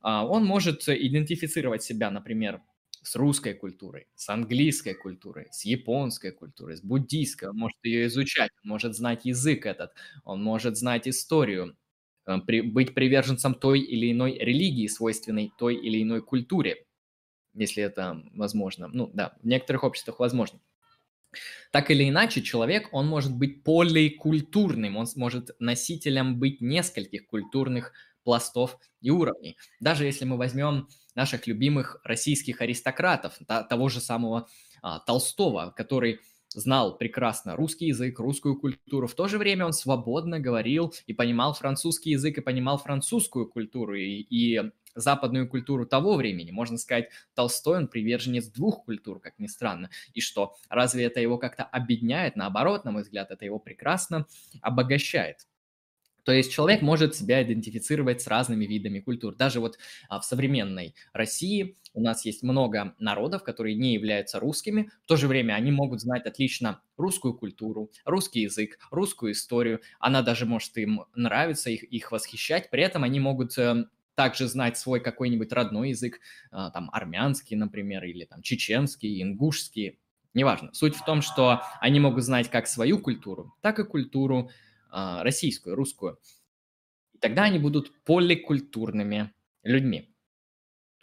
[0.00, 2.62] А, он может идентифицировать себя, например,
[3.02, 7.48] с русской культурой, с английской культурой, с японской культурой, с буддийской.
[7.48, 9.92] Он может ее изучать, он может знать язык этот,
[10.24, 11.76] он может знать историю,
[12.26, 16.86] э, быть приверженцем той или иной религии, свойственной той или иной культуре,
[17.54, 18.88] если это возможно.
[18.88, 20.60] Ну да, в некоторых обществах возможно.
[21.70, 27.92] Так или иначе, человек, он может быть поликультурным, он может носителем быть нескольких культурных
[28.22, 29.56] пластов и уровней.
[29.80, 34.48] Даже если мы возьмем наших любимых российских аристократов, того же самого
[34.82, 36.20] а, Толстого, который
[36.54, 39.06] знал прекрасно русский язык, русскую культуру.
[39.06, 43.94] В то же время он свободно говорил и понимал французский язык, и понимал французскую культуру
[43.94, 44.60] и, и
[44.94, 46.50] западную культуру того времени.
[46.50, 49.90] Можно сказать, Толстой, он приверженец двух культур, как ни странно.
[50.12, 52.36] И что, разве это его как-то объединяет?
[52.36, 54.26] Наоборот, на мой взгляд, это его прекрасно
[54.60, 55.46] обогащает.
[56.24, 59.34] То есть человек может себя идентифицировать с разными видами культур.
[59.34, 64.90] Даже вот а, в современной России у нас есть много народов, которые не являются русскими.
[65.04, 69.80] В то же время они могут знать отлично русскую культуру, русский язык, русскую историю.
[69.98, 72.70] Она даже может им нравиться, их, их восхищать.
[72.70, 76.20] При этом они могут э, также знать свой какой-нибудь родной язык,
[76.50, 79.98] э, там армянский, например, или там чеченский, ингушский.
[80.34, 80.72] Неважно.
[80.72, 84.52] Суть в том, что они могут знать как свою культуру, так и культуру а,
[84.92, 86.18] российскую, русскую.
[87.14, 89.32] И тогда они будут поликультурными
[89.62, 90.14] людьми.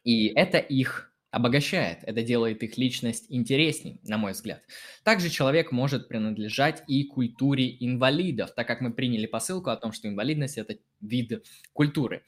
[0.03, 4.63] И это их обогащает, это делает их личность интересней, на мой взгляд.
[5.03, 10.07] Также человек может принадлежать и культуре инвалидов, так как мы приняли посылку о том, что
[10.07, 12.23] инвалидность– это вид культуры.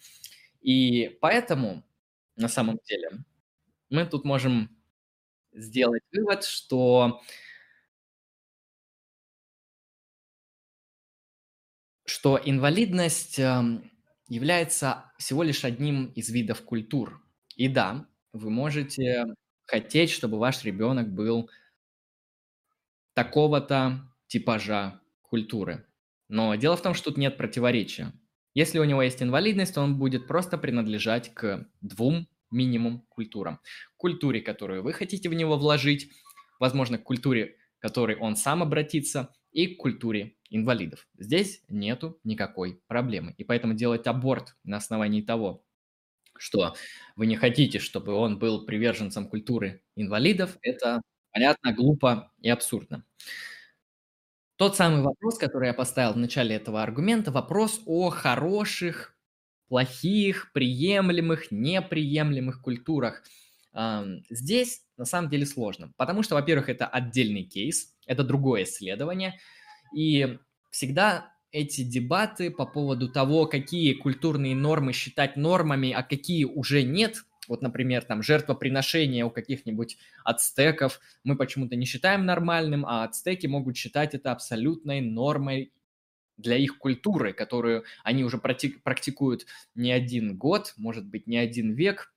[0.61, 1.83] И поэтому,
[2.35, 3.23] на самом деле,
[3.89, 4.69] мы тут можем
[5.53, 7.21] сделать вывод, что
[12.11, 13.89] что инвалидность эм,
[14.27, 17.25] является всего лишь одним из видов культур.
[17.55, 19.27] И да, вы можете
[19.61, 21.49] хотеть, чтобы ваш ребенок был
[23.13, 25.87] такого-то типажа культуры.
[26.27, 28.11] Но дело в том, что тут нет противоречия.
[28.53, 33.61] Если у него есть инвалидность, то он будет просто принадлежать к двум минимум культурам.
[33.95, 36.11] Культуре, которую вы хотите в него вложить,
[36.59, 41.07] возможно, к культуре, к которой он сам обратится, и к культуре инвалидов.
[41.17, 43.33] Здесь нету никакой проблемы.
[43.37, 45.63] И поэтому делать аборт на основании того,
[46.37, 46.75] что
[47.15, 51.01] вы не хотите, чтобы он был приверженцем культуры инвалидов, это
[51.33, 53.05] понятно, глупо и абсурдно.
[54.57, 59.15] Тот самый вопрос, который я поставил в начале этого аргумента, вопрос о хороших,
[59.69, 63.23] плохих, приемлемых, неприемлемых культурах.
[64.29, 69.39] Здесь на самом деле сложно, потому что, во-первых, это отдельный кейс, это другое исследование,
[69.95, 70.37] и
[70.71, 77.23] всегда эти дебаты по поводу того, какие культурные нормы считать нормами, а какие уже нет,
[77.47, 83.75] вот, например, там жертвоприношение у каких-нибудь ацтеков мы почему-то не считаем нормальным, а ацтеки могут
[83.75, 85.73] считать это абсолютной нормой
[86.37, 89.45] для их культуры, которую они уже практикуют
[89.75, 92.13] не один год, может быть, не один век,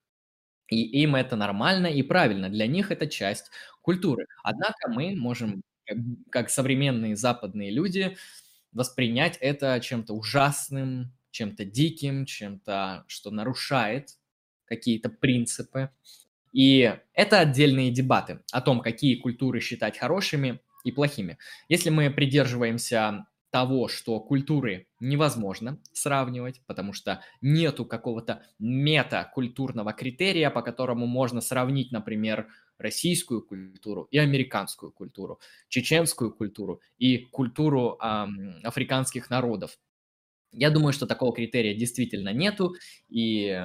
[0.68, 2.48] и им это нормально и правильно.
[2.48, 3.50] Для них это часть
[3.82, 4.26] культуры.
[4.42, 5.62] Однако мы можем,
[6.30, 8.16] как современные западные люди,
[8.72, 14.10] воспринять это чем-то ужасным, чем-то диким, чем-то, что нарушает
[14.66, 15.90] какие-то принципы.
[16.52, 21.38] И это отдельные дебаты о том, какие культуры считать хорошими и плохими.
[21.68, 30.60] Если мы придерживаемся того, что культуры невозможно сравнивать, потому что нету какого-то метакультурного критерия, по
[30.60, 32.48] которому можно сравнить, например,
[32.78, 35.38] российскую культуру и американскую культуру,
[35.68, 39.78] чеченскую культуру и культуру эм, африканских народов.
[40.50, 42.74] Я думаю, что такого критерия действительно нету,
[43.08, 43.56] и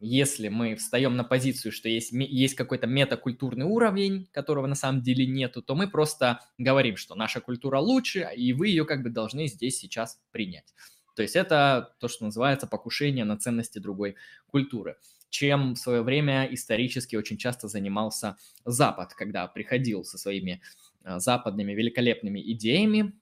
[0.00, 5.26] если мы встаем на позицию, что есть, есть какой-то метакультурный уровень, которого на самом деле
[5.26, 9.46] нету, то мы просто говорим, что наша культура лучше, и вы ее как бы должны
[9.46, 10.74] здесь сейчас принять.
[11.16, 14.16] То есть это то, что называется покушение на ценности другой
[14.46, 14.96] культуры
[15.34, 20.62] чем в свое время исторически очень часто занимался Запад, когда приходил со своими
[21.02, 23.18] а, западными великолепными идеями,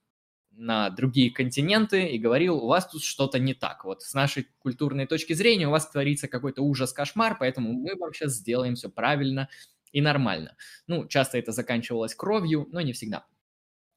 [0.54, 3.84] на другие континенты и говорил, у вас тут что-то не так.
[3.84, 8.32] Вот с нашей культурной точки зрения у вас творится какой-то ужас-кошмар, поэтому мы вам сейчас
[8.34, 9.48] сделаем все правильно
[9.92, 10.56] и нормально.
[10.86, 13.26] Ну, часто это заканчивалось кровью, но не всегда.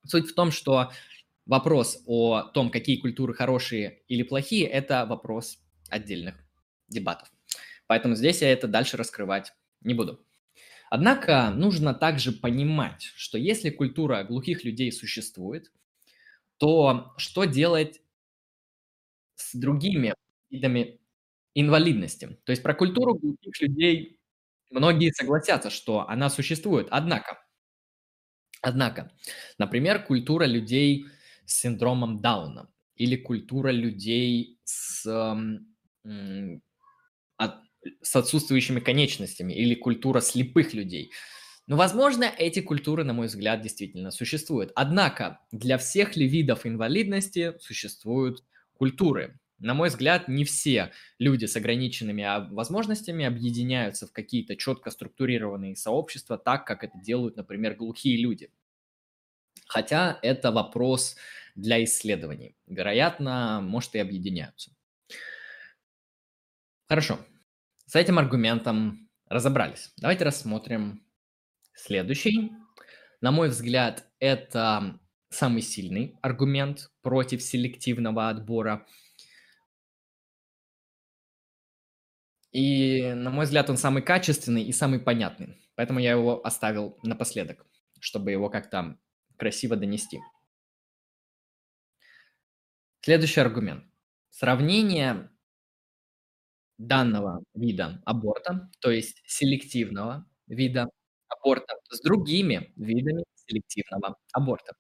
[0.06, 0.92] Суть в том, что
[1.46, 6.36] вопрос о том, какие культуры хорошие или плохие, это вопрос отдельных
[6.88, 7.32] дебатов.
[7.88, 10.26] Поэтому здесь я это дальше раскрывать не буду.
[10.90, 15.72] Однако нужно также понимать, что если культура глухих людей существует,
[16.58, 18.02] то что делать
[19.36, 20.16] с другими
[20.50, 21.00] видами
[21.54, 22.38] инвалидности?
[22.44, 24.20] То есть про культуру глухих людей
[24.72, 26.88] многие согласятся, что она существует.
[26.92, 27.44] Однако,
[28.62, 29.12] однако,
[29.58, 31.06] например, культура людей
[31.46, 35.06] с синдромом Дауна или культура людей с,
[38.02, 41.12] с отсутствующими конечностями или культура слепых людей–
[41.68, 44.72] но, возможно, эти культуры, на мой взгляд, действительно существуют.
[44.76, 48.44] Однако для всех ли видов инвалидности существуют
[48.74, 49.40] культуры?
[49.58, 55.76] На мой взгляд, не все люди с ограниченными а, возможностями объединяются в какие-то четко структурированные
[55.76, 58.52] сообщества, так как это делают, например, глухие люди.
[59.68, 61.16] Хотя это вопрос
[61.56, 62.56] для исследований.
[62.68, 64.72] Вероятно, может и объединяются.
[66.88, 67.18] Хорошо.
[67.88, 69.92] С этим аргументом разобрались.
[69.98, 71.05] Давайте рассмотрим
[71.76, 72.52] Следующий,
[73.22, 75.00] на мой взгляд, это
[75.30, 78.88] самый сильный аргумент против селективного отбора.
[82.52, 85.58] И, на мой взгляд, он самый качественный и самый понятный.
[85.76, 87.66] Поэтому я его оставил напоследок,
[88.00, 88.98] чтобы его как-то
[89.38, 90.20] красиво донести.
[93.02, 93.84] Следующий аргумент.
[94.30, 95.30] Сравнение
[96.78, 100.90] данного вида аборта, то есть селективного вида
[101.30, 104.74] аборта с другими видами селективного аборта.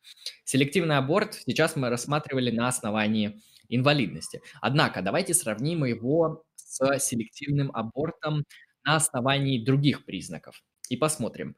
[0.43, 4.41] Селективный аборт сейчас мы рассматривали на основании инвалидности.
[4.61, 8.43] Однако давайте сравним его с селективным абортом
[8.83, 11.55] на основании других признаков и посмотрим,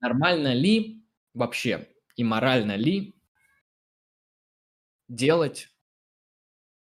[0.00, 1.02] нормально ли
[1.34, 3.14] вообще и морально ли
[5.08, 5.68] делать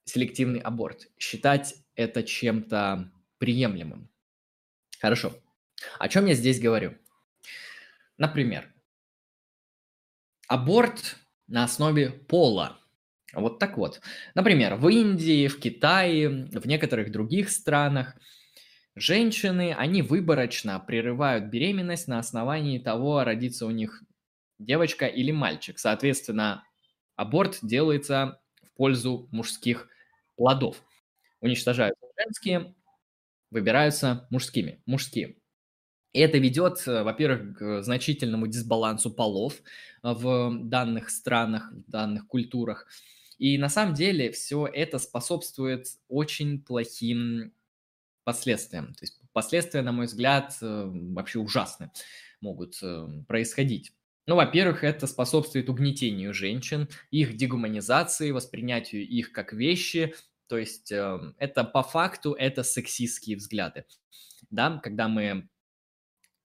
[0.04, 4.10] селективный аборт, считать это чем-то приемлемым.
[5.00, 5.32] Хорошо.
[5.98, 6.96] О чем я здесь говорю?
[8.18, 8.72] Например,
[10.48, 11.16] аборт
[11.48, 12.78] на основе пола.
[13.32, 14.00] Вот так вот.
[14.34, 18.16] Например, в Индии, в Китае, в некоторых других странах
[18.96, 24.02] женщины, они выборочно прерывают беременность на основании того, родится у них
[24.58, 25.78] девочка или мальчик.
[25.78, 26.64] Соответственно,
[27.16, 29.88] аборт делается в пользу мужских
[30.36, 30.82] плодов.
[31.40, 32.74] Уничтожаются женские,
[33.50, 35.39] выбираются мужскими, мужские.
[36.12, 42.86] Это ведет, э, во-первых, к значительному дисбалансу полов э, в данных странах, в данных культурах.
[43.38, 47.52] И на самом деле все это способствует очень плохим
[48.24, 48.92] последствиям.
[48.94, 51.90] То есть последствия, на мой взгляд, э, вообще ужасны
[52.40, 52.80] могут
[53.28, 53.92] происходить.
[54.26, 60.14] Ну, во-первых, это способствует угнетению женщин, их дегуманизации, воспринятию их как вещи.
[60.46, 63.84] То есть это по факту это сексистские взгляды.
[64.50, 65.49] Да, когда мы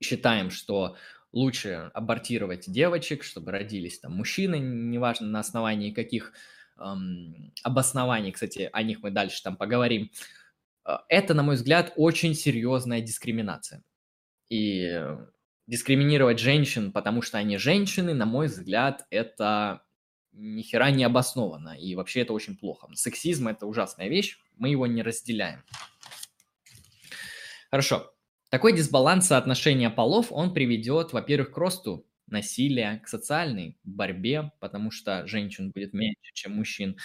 [0.02, 0.98] считаем, что
[1.32, 6.34] лучше абортировать девочек, чтобы родились там мужчины, неважно на основании каких
[6.78, 10.12] эм, обоснований, кстати, о них мы дальше там поговорим.
[10.88, 13.84] Э, это, на мой взгляд, очень серьезная дискриминация.
[14.50, 15.02] И
[15.68, 19.82] дискриминировать женщин, потому что они женщины, на мой взгляд, это
[20.32, 21.78] ни хера не обоснованно.
[21.78, 22.88] И вообще это очень плохо.
[22.94, 25.64] Сексизм– это ужасная вещь, мы его не разделяем.
[27.70, 28.15] Хорошо.
[28.56, 35.28] Такой дисбаланс соотношения полов, он приведет, во-первых, к росту насилия, к социальной борьбе, потому что
[35.28, 36.96] женщин будет меньше, чем мужчин.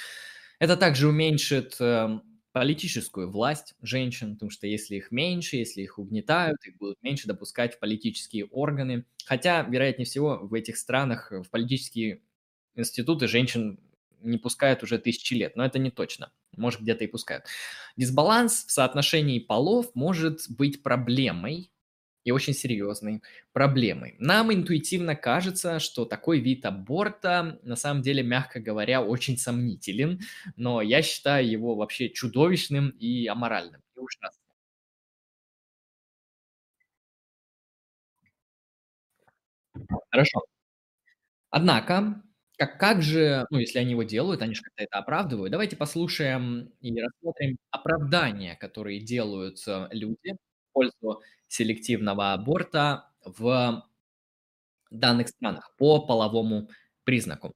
[0.60, 2.22] Это также уменьшит эм,
[2.52, 7.74] политическую власть женщин, потому что если их меньше, если их угнетают, их будут меньше допускать
[7.74, 9.04] в политические органы.
[9.24, 12.22] Хотя, вероятнее всего, в этих странах в политические
[12.76, 13.80] институты женщин
[14.22, 16.32] не пускают уже тысячи лет, но это не точно.
[16.56, 17.44] Может, где-то и пускают.
[17.96, 21.70] Дисбаланс в соотношении полов может быть проблемой,
[22.24, 24.14] и очень серьезной проблемой.
[24.18, 30.20] Нам интуитивно кажется, что такой вид аборта на самом деле, мягко говоря, очень сомнителен,
[30.56, 34.50] но я считаю его вообще чудовищным и аморальным, и ужасным.
[40.10, 40.40] Хорошо.
[41.50, 42.22] Однако,
[42.60, 45.50] как, как же, ну, если они его делают, они же как-то это оправдывают.
[45.52, 49.58] Давайте послушаем и рассмотрим оправдания, которые делают
[49.92, 53.84] люди в пользу селективного аборта в
[54.90, 56.68] данных странах по половому
[57.04, 57.54] признаку.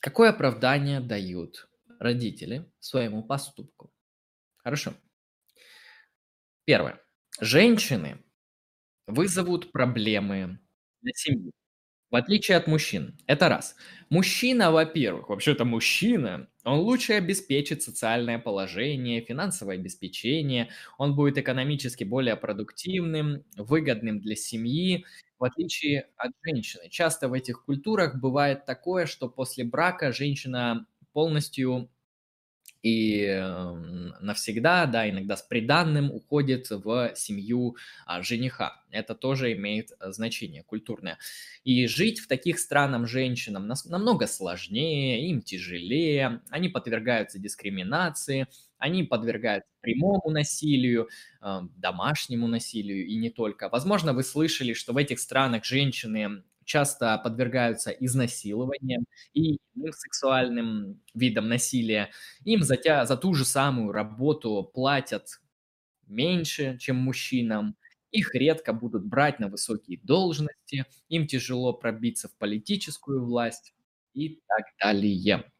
[0.00, 1.68] Какое оправдание дают
[1.98, 3.90] родители своему поступку?
[4.58, 4.94] Хорошо.
[6.64, 7.00] Первое.
[7.40, 8.22] Женщины
[9.06, 10.60] вызовут проблемы
[11.02, 11.52] для семьи.
[12.12, 13.16] В отличие от мужчин.
[13.26, 13.74] Это раз.
[14.10, 22.36] Мужчина, во-первых, вообще-то мужчина, он лучше обеспечит социальное положение, финансовое обеспечение, он будет экономически более
[22.36, 25.06] продуктивным, выгодным для семьи,
[25.38, 26.90] в отличие от женщины.
[26.90, 31.88] Часто в этих культурах бывает такое, что после брака женщина полностью
[32.82, 37.76] и эм, навсегда, да, иногда с приданным уходит в семью
[38.06, 38.82] а, жениха.
[38.90, 41.18] Это тоже имеет э, значение культурное.
[41.64, 49.70] И жить в таких странах женщинам намного сложнее, им тяжелее, они подвергаются дискриминации, они подвергаются
[49.80, 51.08] прямому насилию,
[51.40, 53.68] э, домашнему насилию и не только.
[53.68, 56.42] Возможно, вы слышали, что в этих странах женщины
[56.72, 59.04] часто подвергаются изнасилованиям
[59.34, 62.10] и иным сексуальным видам насилия.
[62.44, 65.28] Им за, тя, за ту же самую работу платят
[66.06, 67.76] меньше, чем мужчинам.
[68.10, 73.74] Их редко будут брать на высокие должности, им тяжело пробиться в политическую власть
[74.14, 75.50] и так далее.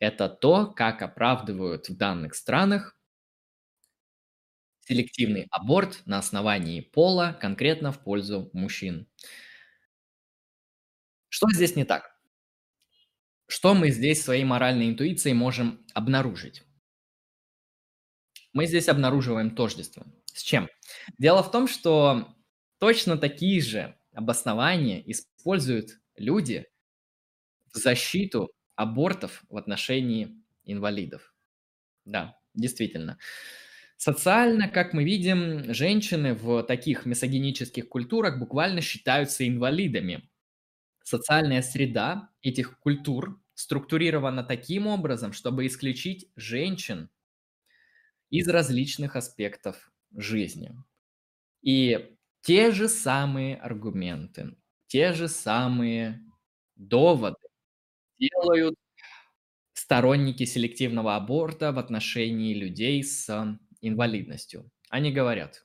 [0.00, 2.96] Это то, как оправдывают в данных странах
[4.86, 9.06] селективный аборт на основании пола, конкретно в пользу мужчин.
[11.34, 12.16] Что здесь не так?
[13.48, 16.62] Что мы здесь своей моральной интуицией можем обнаружить?
[18.52, 20.06] Мы здесь обнаруживаем тождество.
[20.26, 20.68] С чем?
[21.18, 22.28] Дело в том, что
[22.78, 26.68] точно такие же обоснования используют люди
[27.72, 31.34] в защиту абортов в отношении инвалидов.
[32.04, 33.18] Да, действительно.
[33.96, 40.30] Социально, как мы видим, женщины в таких мисогинических культурах буквально считаются инвалидами.
[41.04, 47.10] Социальная среда этих культур структурирована таким образом, чтобы исключить женщин
[48.30, 50.72] из различных аспектов жизни.
[51.62, 56.22] И те же самые аргументы, те же самые
[56.76, 57.38] доводы
[58.18, 58.76] делают
[59.74, 64.70] сторонники селективного аборта в отношении людей с инвалидностью.
[64.88, 65.64] Они говорят,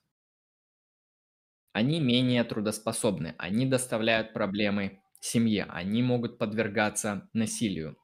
[1.74, 7.98] они менее трудоспособны, они доставляют проблемы семье, они могут подвергаться насилию.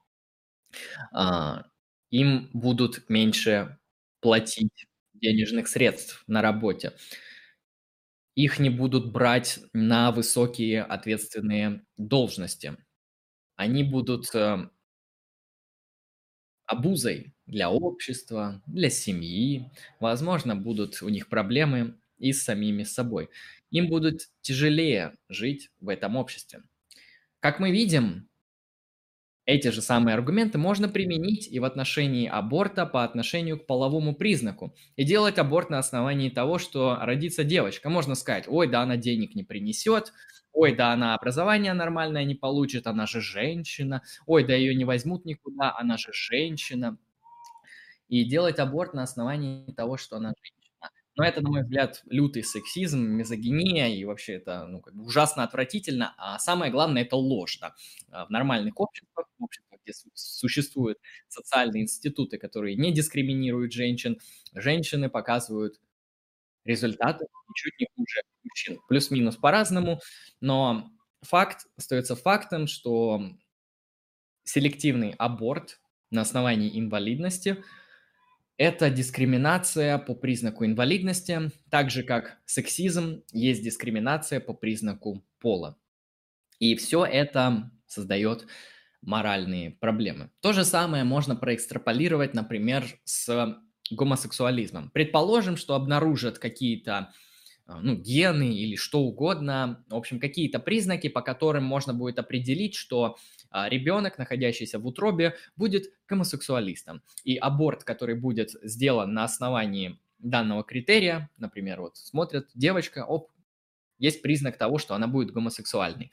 [1.12, 1.64] А,
[2.10, 3.78] им будут меньше
[4.20, 6.92] платить денежных средств на работе.
[8.36, 12.76] Их не будут брать на высокие ответственные должности.
[13.56, 14.68] Они будут э,
[16.66, 19.70] обузой для общества, для семьи.
[20.00, 23.28] Возможно, будут у них проблемы и с самими собой.
[23.70, 26.62] Им будет тяжелее жить в этом обществе.
[27.46, 28.28] Как мы видим,
[29.44, 34.74] Эти же самые аргументы можно применить и в отношении аборта по отношению к половому признаку.
[34.96, 37.88] И делать аборт на основании того, что родится девочка.
[37.88, 40.12] Можно сказать, ой, да она денег не принесет,
[40.52, 45.24] ой, да она образование нормальное не получит, она же женщина, ой, да ее не возьмут
[45.24, 46.98] никуда, она же женщина.
[48.08, 50.65] И делать аборт на основании того, что она женщина.
[51.16, 55.44] Но это, на мой взгляд, лютый сексизм, мизогиния, и вообще это ну, как бы ужасно
[55.44, 56.14] отвратительно.
[56.18, 57.58] А самое главное, это ложь.
[57.58, 57.74] Да.
[58.10, 60.98] А в нормальных обществах, в обществах, где существуют
[61.28, 64.18] социальные институты, которые не дискриминируют женщин,
[64.54, 65.80] женщины показывают
[66.64, 68.80] результаты ничуть не хуже мужчин.
[68.88, 70.00] Плюс-минус по-разному,
[70.40, 70.90] но
[71.22, 73.22] факт остается фактом, что
[74.44, 77.64] селективный аборт на основании инвалидности–
[78.58, 85.78] это дискриминация по признаку инвалидности, так же как сексизм, есть дискриминация по признаку пола.
[86.58, 88.46] И все это создает
[89.02, 90.30] моральные проблемы.
[90.40, 93.56] То же самое можно проэкстраполировать, например, с
[93.90, 94.90] гомосексуализмом.
[94.90, 97.12] Предположим, что обнаружат какие-то
[97.66, 102.74] а, ну, гены или что угодно, в общем, какие-то признаки, по которым можно будет определить,
[102.74, 103.16] что
[103.68, 107.02] ребенок, находящийся в утробе, будет гомосексуалистом.
[107.24, 113.30] И аборт, который будет сделан на основании данного критерия, например, вот смотрят, девочка, оп,
[113.98, 116.10] есть признак того, что она будет гомосексуальной.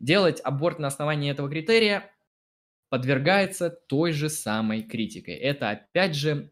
[0.00, 2.10] Делать аборт на основании этого критерия
[2.88, 5.34] подвергается той же самой критикой.
[5.34, 6.50] Это опять же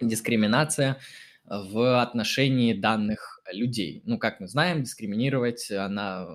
[0.00, 0.98] дискриминация
[1.44, 4.02] в отношении данных людей.
[4.04, 6.28] Ну, как мы знаем, дискриминировать она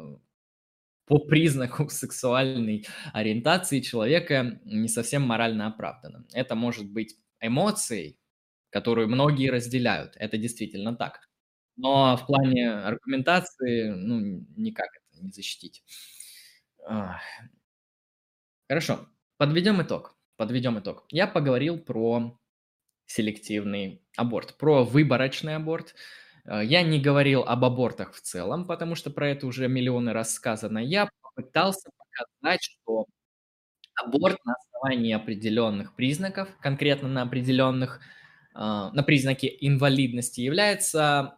[1.08, 6.26] по признаку сексуальной ориентации человека не совсем морально оправдано.
[6.34, 8.20] Это может быть эмоцией,
[8.70, 10.14] которую многие разделяют.
[10.18, 11.28] Это действительно так.
[11.78, 15.84] Но в плане аргументации, ну, никак это не защитить.
[18.70, 20.16] Хорошо, подведем итог.
[20.36, 21.06] Подведем итог.
[21.10, 22.38] Я поговорил про
[23.06, 25.96] селективный аборт, про выборочный аборт.
[26.48, 30.34] Э, я не говорил об абортах в целом, потому что про это уже миллионы раз
[30.34, 30.80] сказано.
[30.80, 33.06] Я попытался показать, что
[33.96, 38.00] аборт на основании определенных признаков, конкретно на определенных,
[38.56, 41.38] э, на признаке инвалидности, является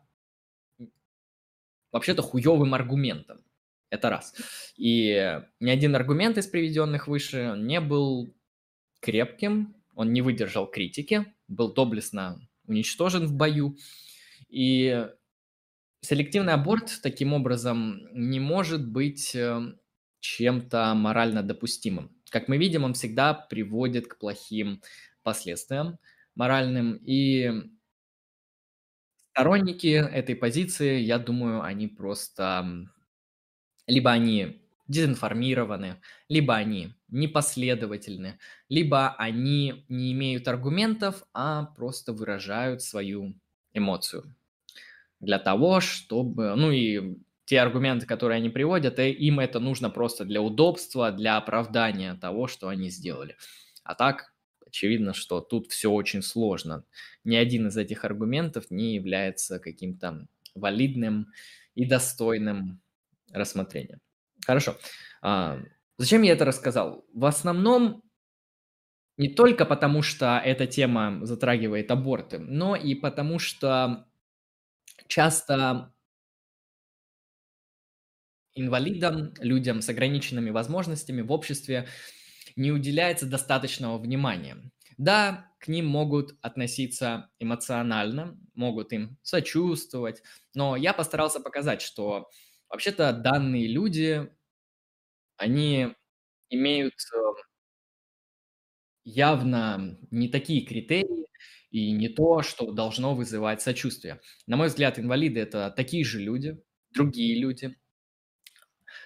[1.91, 3.43] вообще-то хуевым аргументом.
[3.89, 4.35] Это раз.
[4.77, 8.31] И ни один аргумент из приведенных выше не был
[8.99, 13.75] крепким, он не выдержал критики, был доблестно уничтожен в бою.
[14.49, 15.07] И
[16.01, 19.61] селективный аборт таким образом не может быть э,
[20.19, 22.15] чем-то морально допустимым.
[22.29, 24.81] Как мы видим, он всегда приводит к плохим
[25.23, 25.99] последствиям
[26.35, 26.95] моральным.
[27.03, 27.51] И
[29.31, 32.85] сторонники этой позиции, я думаю, они просто
[33.87, 38.39] либо они дезинформированы, либо они непоследовательны,
[38.69, 43.35] либо они не имеют аргументов, а просто выражают свою
[43.73, 44.35] эмоцию.
[45.19, 46.55] Для того, чтобы...
[46.55, 51.37] Ну и те аргументы, которые они приводят, э, им это нужно просто для удобства, для
[51.37, 53.37] оправдания того, что они сделали.
[53.83, 54.33] А так,
[54.65, 56.83] очевидно, что тут все очень сложно.
[57.23, 61.27] Ни один из этих аргументов не является каким-то валидным
[61.73, 62.81] и достойным
[63.31, 63.99] рассмотрения.
[64.45, 64.77] Хорошо.
[65.21, 65.59] А,
[65.97, 67.05] зачем я это рассказал?
[67.13, 68.03] В основном
[69.17, 74.05] не только потому, что эта тема затрагивает аборты, но и потому, что
[75.07, 75.93] часто
[78.55, 81.87] инвалидам, людям с ограниченными возможностями в обществе
[82.55, 84.57] не уделяется достаточного внимания.
[84.97, 90.21] Да, к ним могут относиться эмоционально, могут им сочувствовать,
[90.53, 92.29] но я постарался показать, что
[92.69, 94.29] Вообще-то данные люди,
[95.37, 95.95] они
[96.49, 97.17] имеют э,
[99.03, 101.25] явно не такие критерии
[101.71, 104.19] и не то, что должно вызывать сочувствие.
[104.47, 106.61] На мой взгляд, инвалиды– это такие же люди,
[106.91, 107.75] другие люди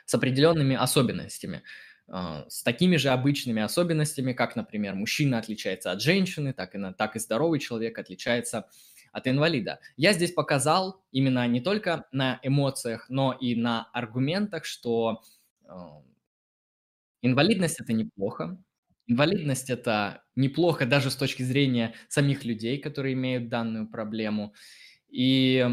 [0.05, 1.63] с определенными особенностями,
[2.07, 7.15] а, с такими же обычными особенностями, как, например, мужчина отличается от женщины, так и, так
[7.15, 8.69] и здоровый человек отличается
[9.11, 9.79] от инвалида.
[9.95, 15.21] Я здесь показал именно не только на эмоциях, но и на аргументах, что
[15.63, 15.73] э,
[17.21, 18.57] инвалидность это неплохо.
[19.07, 24.53] Инвалидность это неплохо даже с точки зрения самих людей, которые имеют данную проблему.
[25.09, 25.67] И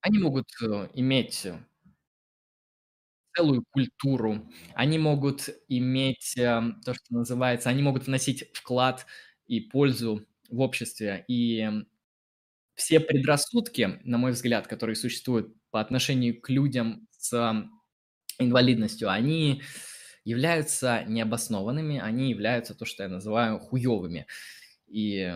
[0.00, 1.46] они могут э, иметь
[3.36, 9.06] целую культуру, они могут иметь э, то, что называется, они могут вносить вклад
[9.46, 11.24] и пользу в обществе.
[11.28, 11.68] И
[12.74, 17.68] все предрассудки, на мой взгляд, которые существуют по отношению к людям с
[18.38, 19.62] инвалидностью, они
[20.24, 24.26] являются необоснованными, они являются то, что я называю хуёвыми.
[24.88, 25.32] И,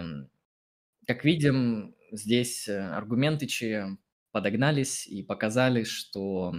[1.07, 3.84] как видим, здесь э, аргументычи
[4.32, 6.55] подогнались и показали, что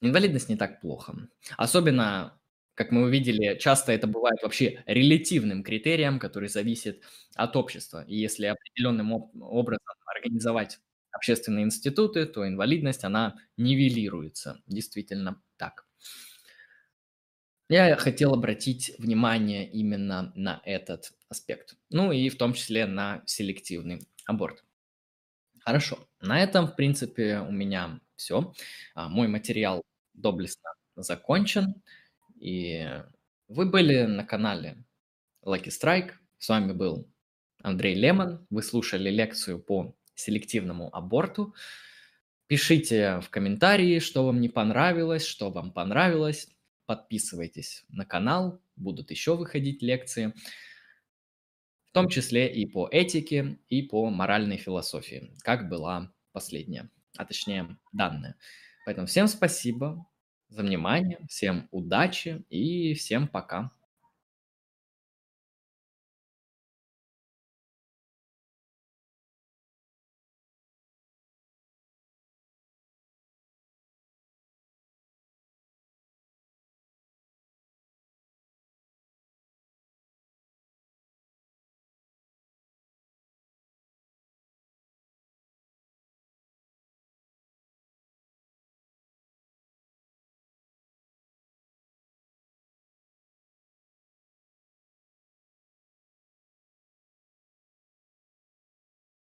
[0.00, 1.28] инвалидность не так плохо.
[1.56, 2.40] Особенно,
[2.74, 7.02] как мы увидели, часто это бывает вообще релятивным критерием, который зависит
[7.34, 8.04] от общества.
[8.06, 10.80] И если определенным об- образом организовать
[11.12, 14.60] общественные институты, то инвалидность, она нивелируется.
[14.66, 15.86] Действительно так.
[17.70, 21.76] Я хотел обратить внимание именно на этот аспект.
[21.90, 24.64] Ну и в том числе на селективный аборт.
[25.60, 25.98] Хорошо.
[26.22, 28.54] На этом, в принципе, у меня все.
[28.94, 29.82] Мой материал
[30.14, 31.74] доблестно закончен.
[32.40, 32.88] И
[33.48, 34.82] вы были на канале
[35.44, 36.12] Lucky Strike.
[36.38, 37.06] С вами был
[37.62, 38.46] Андрей Лемон.
[38.48, 41.54] Вы слушали лекцию по селективному аборту.
[42.46, 46.48] Пишите в комментарии, что вам не понравилось, что вам понравилось.
[46.88, 50.32] Подписывайтесь на канал, будут еще выходить лекции,
[51.84, 57.76] в том числе и по этике, и по моральной философии, как была последняя, а точнее
[57.92, 58.36] данная.
[58.86, 60.06] Поэтому всем спасибо
[60.48, 63.70] за внимание, всем удачи и всем пока.